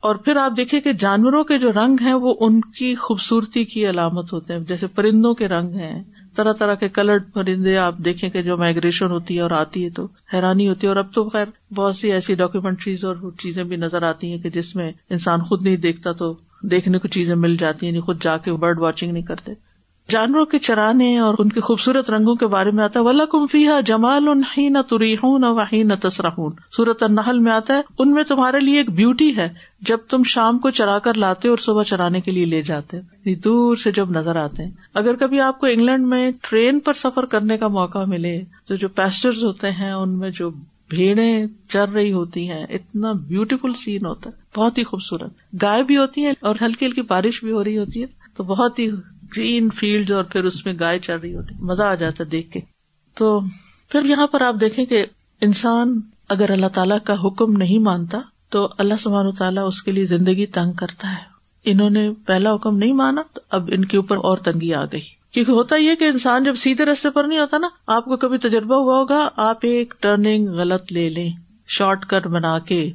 اور 0.00 0.14
پھر 0.14 0.36
آپ 0.36 0.52
دیکھیں 0.56 0.80
کہ 0.80 0.92
جانوروں 0.92 1.44
کے 1.44 1.58
جو 1.58 1.72
رنگ 1.72 1.96
ہیں، 2.00 2.14
وہ 2.14 2.34
ان 2.40 2.60
کی 2.60 2.94
خوبصورتی 2.94 3.64
کی 3.64 3.88
علامت 3.88 4.32
ہوتے 4.32 4.52
ہیں۔ 4.52 4.60
جیسے 4.60 4.86
پرندوں 4.86 5.34
کے 5.34 5.48
رنگ 5.48 5.74
ہیں 5.74 6.02
طرح 6.36 6.52
طرح 6.52 6.74
کے 6.74 6.88
کلرڈ 6.88 7.22
پرندے 7.32 7.76
آپ 7.78 7.94
دیکھیں 7.98 8.30
کہ 8.30 8.42
جو 8.42 8.56
مائگریشن 8.56 9.10
ہوتی 9.10 9.36
ہے 9.36 9.40
اور 9.40 9.50
آتی 9.50 9.84
ہے 9.84 9.90
تو 9.90 10.06
حیرانی 10.34 10.68
ہوتی 10.68 10.86
ہے 10.86 10.88
اور 10.88 10.96
اب 10.96 11.14
تو 11.14 11.28
خیر 11.28 11.74
بہت 11.74 11.96
سی 11.96 12.12
ایسی 12.12 12.34
ڈاکیومینٹریز 12.34 13.04
اور 13.04 13.16
چیزیں 13.38 13.64
بھی 13.64 13.76
نظر 13.76 14.02
آتی 14.02 14.30
ہیں 14.30 14.38
کہ 14.38 14.50
جس 14.50 14.76
میں 14.76 14.92
انسان 15.10 15.42
خود 15.42 15.62
نہیں 15.62 15.76
دیکھتا 15.76 16.12
تو 16.12 16.34
دیکھنے 16.62 16.98
کو 16.98 17.08
چیزیں 17.08 17.34
مل 17.34 17.56
جاتی 17.56 17.86
ہیں 17.86 17.92
یعنی 17.92 18.00
خود 18.00 18.22
جا 18.22 18.36
کے 18.36 18.52
برڈ 18.52 18.78
واچنگ 18.78 19.12
نہیں 19.12 19.22
کرتے۔ 19.22 19.52
جانوروں 20.10 20.46
کے 20.46 20.58
چرانے 20.58 21.18
اور 21.18 21.34
ان 21.38 21.48
کے 21.48 21.60
خوبصورت 21.60 22.10
رنگوں 22.10 22.34
کے 22.34 22.46
بارے 22.46 22.70
میں 22.70 22.84
آتا 22.84 23.00
ہے۔ 23.00 23.04
ولا 23.04 23.24
کمفیہ 23.24 23.70
جمال 23.86 24.24
نہ 24.56 24.78
تریحون 24.90 25.42
نہ 25.72 25.92
تصرحون 26.02 26.52
سورت 26.76 27.02
النحل 27.02 27.38
میں 27.38 27.52
آتا 27.52 27.74
ہے، 27.74 27.80
ان 27.98 28.12
میں 28.12 28.24
تمہارے 28.24 28.60
لیے 28.60 28.78
ایک 28.78 28.90
بیوٹی 28.90 29.36
ہے، 29.36 29.48
جب 29.80 29.98
تم 30.08 30.22
شام 30.22 30.58
کو 30.58 30.70
چرا 30.70 30.98
کر 30.98 31.14
لاتے 31.14 31.48
اور 31.48 31.58
صبح 31.58 31.82
چرانے 31.82 32.20
کے 32.20 32.30
لیے 32.30 32.44
لے 32.44 32.62
جاتے۔ 32.62 32.96
یعنی 32.96 33.34
دور 33.34 33.76
سے 33.76 33.92
جب 33.92 34.10
نظر 34.10 34.36
آتے 34.36 34.64
ہیں۔ 34.64 34.70
اگر 34.94 35.16
کبھی 35.16 35.40
آپ 35.40 35.60
کو 35.60 35.66
انگلینڈ 35.66 36.06
میں 36.06 36.30
ٹرین 36.42 36.80
پر 36.80 36.92
سفر 36.92 37.24
کرنے 37.24 37.58
کا 37.58 37.68
موقع 37.68 38.04
ملے، 38.06 38.42
تو 38.68 38.74
جو 38.74 38.88
پیسٹر 38.88 39.30
ہوتے 39.42 39.70
ہیں، 39.70 39.92
ان 39.92 40.18
میں 40.18 40.30
جو 40.30 40.50
بھیڑے 40.88 41.44
چر 41.68 41.88
رہی 41.88 42.12
ہوتی 42.12 42.50
ہیں، 42.50 42.66
اتنا 42.70 43.12
بیوٹیفل 43.12 43.72
سین 43.72 44.06
ہوتا 44.06 44.30
ہے۔ 44.30 44.60
بہت 44.60 44.78
ہی 44.78 44.84
خوبصورت۔ 44.84 45.62
گائے 45.62 45.82
بھی 45.82 45.96
ہوتی 45.96 46.24
ہیں 46.24 46.32
اور 46.40 46.54
ہلکی 46.62 46.86
ہلکی 46.86 47.02
بارش 47.02 47.44
بھی 47.44 47.52
ہو 47.52 47.64
رہی 47.64 47.78
ہوتی 47.78 48.00
ہے، 48.00 48.06
تو 48.36 48.44
بہت 48.44 48.78
ہی 48.78 48.90
گرین 49.36 49.70
فیلڈ 49.70 50.10
اور 50.10 50.24
پھر 50.24 50.44
اس 50.44 50.66
میں 50.66 50.74
گائے 50.80 50.98
چل 50.98 51.18
رہی 51.18 51.34
ہوتی، 51.34 51.54
مزہ 51.60 51.82
آ 51.82 51.94
جاتا 51.94 52.24
دیکھ 52.32 52.50
کے۔ 52.50 52.60
تو 53.14 53.40
پھر 53.88 54.04
یہاں 54.04 54.26
پر 54.26 54.40
آپ 54.40 54.54
دیکھیں 54.60 54.84
کہ 54.84 55.06
انسان 55.40 56.00
اگر 56.28 56.50
اللہ 56.50 56.66
تعالیٰ 56.66 56.98
کا 57.04 57.14
حکم 57.24 57.52
نہیں 57.52 57.78
مانتا، 57.78 58.18
تو 58.48 58.68
اللہ 58.78 58.94
سبحانہ 58.98 59.30
تعالیٰ 59.38 59.66
اس 59.66 59.82
کے 59.82 59.92
لیے 59.92 60.04
زندگی 60.04 60.46
تنگ 60.46 60.72
کرتا 60.72 61.10
ہے۔ 61.10 61.36
انہوں 61.64 61.90
نے 61.90 62.10
پہلا 62.26 62.54
حکم 62.54 62.78
نہیں 62.78 62.92
مانا 62.92 63.22
تو 63.32 63.40
اب 63.50 63.70
ان 63.72 63.84
کے 63.84 63.96
اوپر 63.96 64.16
اور 64.16 64.38
تنگی 64.38 64.74
آ 64.74 64.84
گئی۔ 64.84 65.00
کیونکہ 65.30 65.52
ہوتا 65.52 65.76
یہ 65.76 65.94
کہ 65.94 66.04
انسان 66.04 66.44
جب 66.44 66.54
سیدھے 66.54 66.84
رستے 66.84 67.10
پر 67.10 67.24
نہیں 67.24 67.38
ہوتا 67.38 67.58
نا، 67.58 67.68
آپ 67.86 68.04
کو 68.04 68.16
کبھی 68.16 68.38
تجربہ 68.38 68.74
ہوا 68.74 68.98
ہوگا، 68.98 69.28
آپ 69.36 69.58
ایک 69.62 69.94
ٹرننگ 70.00 70.48
غلط 70.48 70.92
لے 70.92 71.10
لیں 71.10 71.30
شارٹ 71.68 72.06
کٹ 72.06 72.26
بنا 72.26 72.58
کے۔ 72.58 72.92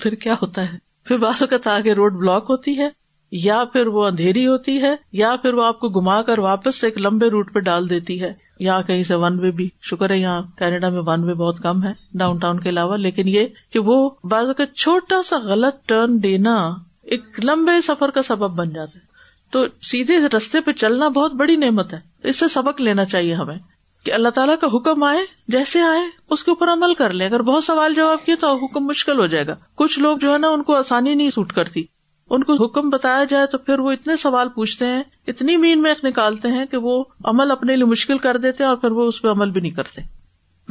پھر 0.00 0.14
کیا 0.14 0.34
ہوتا 0.42 0.72
ہے؟ 0.72 0.78
پھر 1.04 1.18
بعض 1.18 1.42
اوقات 1.42 1.66
آگے 1.66 1.92
روڈ 1.92 2.12
بلاک 2.12 2.46
ہوتی 2.48 2.78
ہے۔ 2.78 3.01
یا 3.32 3.64
پھر 3.64 3.86
وہ 3.86 4.06
اندھیری 4.06 4.46
ہوتی 4.46 4.82
ہے، 4.82 4.96
یا 5.12 5.36
پھر 5.36 5.54
وہ 5.54 5.64
آپ 5.64 5.80
کو 5.80 5.88
گما 5.88 6.22
کر 6.22 6.38
واپس 6.38 6.80
سے 6.80 6.86
ایک 6.86 7.00
لمبے 7.00 7.30
روٹ 7.30 7.54
پہ 7.54 7.60
ڈال 7.60 7.90
دیتی 7.90 8.22
ہے۔ 8.22 8.32
یا 8.60 8.82
کہیں 8.82 9.02
سے 9.02 9.14
ون 9.14 9.40
وے 9.40 9.50
بھی۔ 9.50 9.68
شکر 9.82 10.10
ہے، 10.10 10.18
یہاں 10.18 10.42
کینیڈا 10.58 10.88
میں 10.88 11.02
ون 11.06 11.24
وے 11.24 11.34
بہت 11.34 11.58
کم 11.58 11.84
ہے 11.84 11.92
ڈاؤن 12.14 12.38
ٹاؤن 12.38 12.60
کے 12.60 12.68
علاوہ۔ 12.68 12.96
لیکن 12.96 13.28
یہ 13.28 13.46
کہ 13.72 13.78
وہ 13.78 14.10
بعض 14.24 14.46
کا 14.56 14.66
چھوٹا 14.66 15.22
سا 15.22 15.38
غلط 15.38 15.86
ٹرن 15.86 16.22
دینا 16.22 16.70
ایک 17.02 17.24
لمبے 17.44 17.80
سفر 17.80 18.10
کا 18.10 18.22
سبب 18.22 18.50
بن 18.56 18.70
جاتا 18.70 18.98
ہے۔ 18.98 19.04
تو 19.50 19.64
سیدھے 19.82 20.18
رستے 20.36 20.60
پہ 20.60 20.72
چلنا 20.72 21.08
بہت 21.08 21.32
بڑی 21.32 21.56
نعمت 21.56 21.92
ہے۔ 21.92 22.00
اس 22.22 22.38
سے 22.38 22.48
سبق 22.48 22.80
لینا 22.80 23.04
چاہیے 23.04 23.34
ہمیں 23.34 23.58
کہ 24.04 24.12
اللہ 24.12 24.28
تعالیٰ 24.28 24.54
کا 24.60 24.66
حکم 24.66 25.02
آئے، 25.02 25.18
جیسے 25.48 25.80
آئے، 25.80 26.02
اس 26.30 26.44
کے 26.44 26.50
اوپر 26.50 26.68
عمل 26.72 26.94
کر 26.94 27.10
لیں 27.10 27.26
اگر 27.26 27.42
بہت 27.42 27.64
سوال 27.64 27.94
جواب 27.94 28.24
کیے 28.24 28.36
تو 28.36 28.56
حکم 28.56 28.84
مشکل 28.86 29.20
ہو 29.20 29.26
جائے 29.26 29.46
گا۔ 29.46 29.54
کچھ 29.74 29.98
لوگ 29.98 30.18
جو 30.18 30.32
ہے 30.32 30.38
نا، 30.38 30.48
ان 30.48 30.62
کو 30.62 30.76
آسانی 30.76 31.14
نہیں 31.14 31.30
سوٹ 31.30 31.52
کرتی۔ 31.52 31.84
ان 32.32 32.44
کو 32.44 32.64
حکم 32.64 32.90
بتایا 32.90 33.24
جائے 33.24 33.46
تو 33.46 33.58
پھر 33.58 33.78
وہ 33.78 33.92
اتنے 33.92 34.16
سوال 34.16 34.48
پوچھتے 34.48 34.86
ہیں، 34.86 35.02
اتنی 35.26 35.56
مین 35.56 35.82
میں 35.82 35.94
نکالتے 36.04 36.48
ہیں 36.48 36.66
کہ 36.66 36.76
وہ 36.76 37.04
عمل 37.24 37.50
اپنے 37.50 37.76
لیے 37.76 37.84
مشکل 37.84 38.18
کر 38.18 38.36
دیتے 38.36 38.64
اور 38.64 38.76
پھر 38.76 38.90
وہ 38.90 39.08
اس 39.08 39.22
پہ 39.22 39.28
عمل 39.28 39.50
بھی 39.50 39.60
نہیں 39.60 39.72
کرتے۔ 39.72 40.22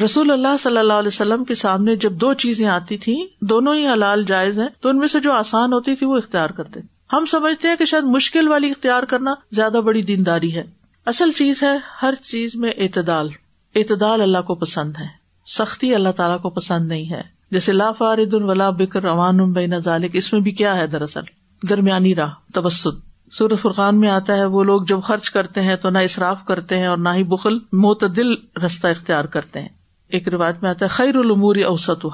رسول 0.03 0.31
اللہ 0.31 0.57
صلی 0.59 0.77
اللہ 0.77 0.93
علیہ 0.93 1.07
وسلم 1.07 1.43
کے 1.43 1.55
سامنے 1.55 1.95
جب 1.95 2.11
دو 2.11 2.33
چیزیں 2.33 2.67
آتی 2.67 2.97
تھیں، 2.97 3.25
دونوں 3.41 3.75
ہی 3.75 3.87
حلال 3.87 4.23
جائز 4.23 4.59
ہیں، 4.59 4.67
تو 4.81 4.89
ان 4.89 4.97
میں 4.97 5.07
سے 5.07 5.19
جو 5.19 5.31
آسان 5.31 5.73
ہوتی 5.73 5.95
تھی 5.95 6.05
وہ 6.05 6.17
اختیار 6.17 6.49
کرتے۔ 6.49 6.79
ہم 7.13 7.25
سمجھتے 7.25 7.67
ہیں 7.67 7.75
کہ 7.75 7.85
شاید 7.85 8.03
مشکل 8.03 8.47
والی 8.47 8.69
اختیار 8.69 9.03
کرنا 9.03 9.33
زیادہ 9.51 9.81
بڑی 9.85 10.01
دینداری 10.01 10.55
ہے۔ 10.55 10.63
اصل 11.05 11.31
چیز 11.31 11.63
ہے 11.63 11.77
ہر 12.01 12.13
چیز 12.23 12.55
میں 12.55 12.71
اعتدال۔ 12.77 13.29
اعتدال 13.75 14.21
اللہ 14.21 14.41
کو 14.47 14.55
پسند 14.55 14.93
ہے۔ 14.99 15.07
سختی 15.45 15.95
اللہ 15.95 16.09
تعالیٰ 16.09 16.41
کو 16.41 16.49
پسند 16.49 16.87
نہیں 16.87 17.13
ہے۔ 17.13 17.21
جیسے 17.51 17.71
لا 17.71 17.91
فارد 17.91 18.33
الولا 18.33 18.69
بکر 18.69 19.01
روان 19.01 19.51
بین 19.51 19.79
ذالک 19.79 20.11
اس 20.13 20.33
میں 20.33 20.41
بھی 20.41 20.51
کیا 20.51 20.75
ہے 20.75 20.87
دراصل؟ 20.87 21.40
درمیانی 21.69 22.15
راہ 22.15 22.31
تبسد 22.53 23.11
سورت 23.31 23.61
فرقان 23.61 23.99
میں 23.99 24.09
آتا 24.09 24.35
ہے، 24.35 24.45
وہ 24.45 24.63
لوگ 24.63 24.81
جب 24.81 25.01
خرچ 25.03 25.29
کرتے 25.29 25.61
ہیں 25.61 25.75
تو 25.75 25.89
نہ 25.89 25.97
اصراف 25.97 26.37
کرتے 26.45 26.79
ہیں 26.79 26.85
اور 26.85 26.97
نہ 26.97 27.09
ہی 27.09 27.23
بخل، 27.23 27.57
معتدل 27.71 28.33
رستہ 28.65 28.87
اختیار 28.87 29.25
کرتے 29.25 29.61
ہیں۔ 29.61 29.69
ایک 30.09 30.27
روایت 30.27 30.55
میں 30.61 30.69
آتا 30.69 30.85
ہے، 30.85 30.89
خیر 30.89 31.15
العمور 31.15 31.55
اوسط 31.55 32.05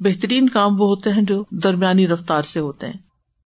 بہترین 0.00 0.48
کام 0.48 0.80
وہ 0.80 0.86
ہوتے 0.86 1.12
ہیں 1.12 1.22
جو 1.22 1.44
درمیانی 1.50 2.08
رفتار 2.08 2.42
سے 2.42 2.60
ہوتے 2.60 2.86
ہیں۔ 2.86 3.05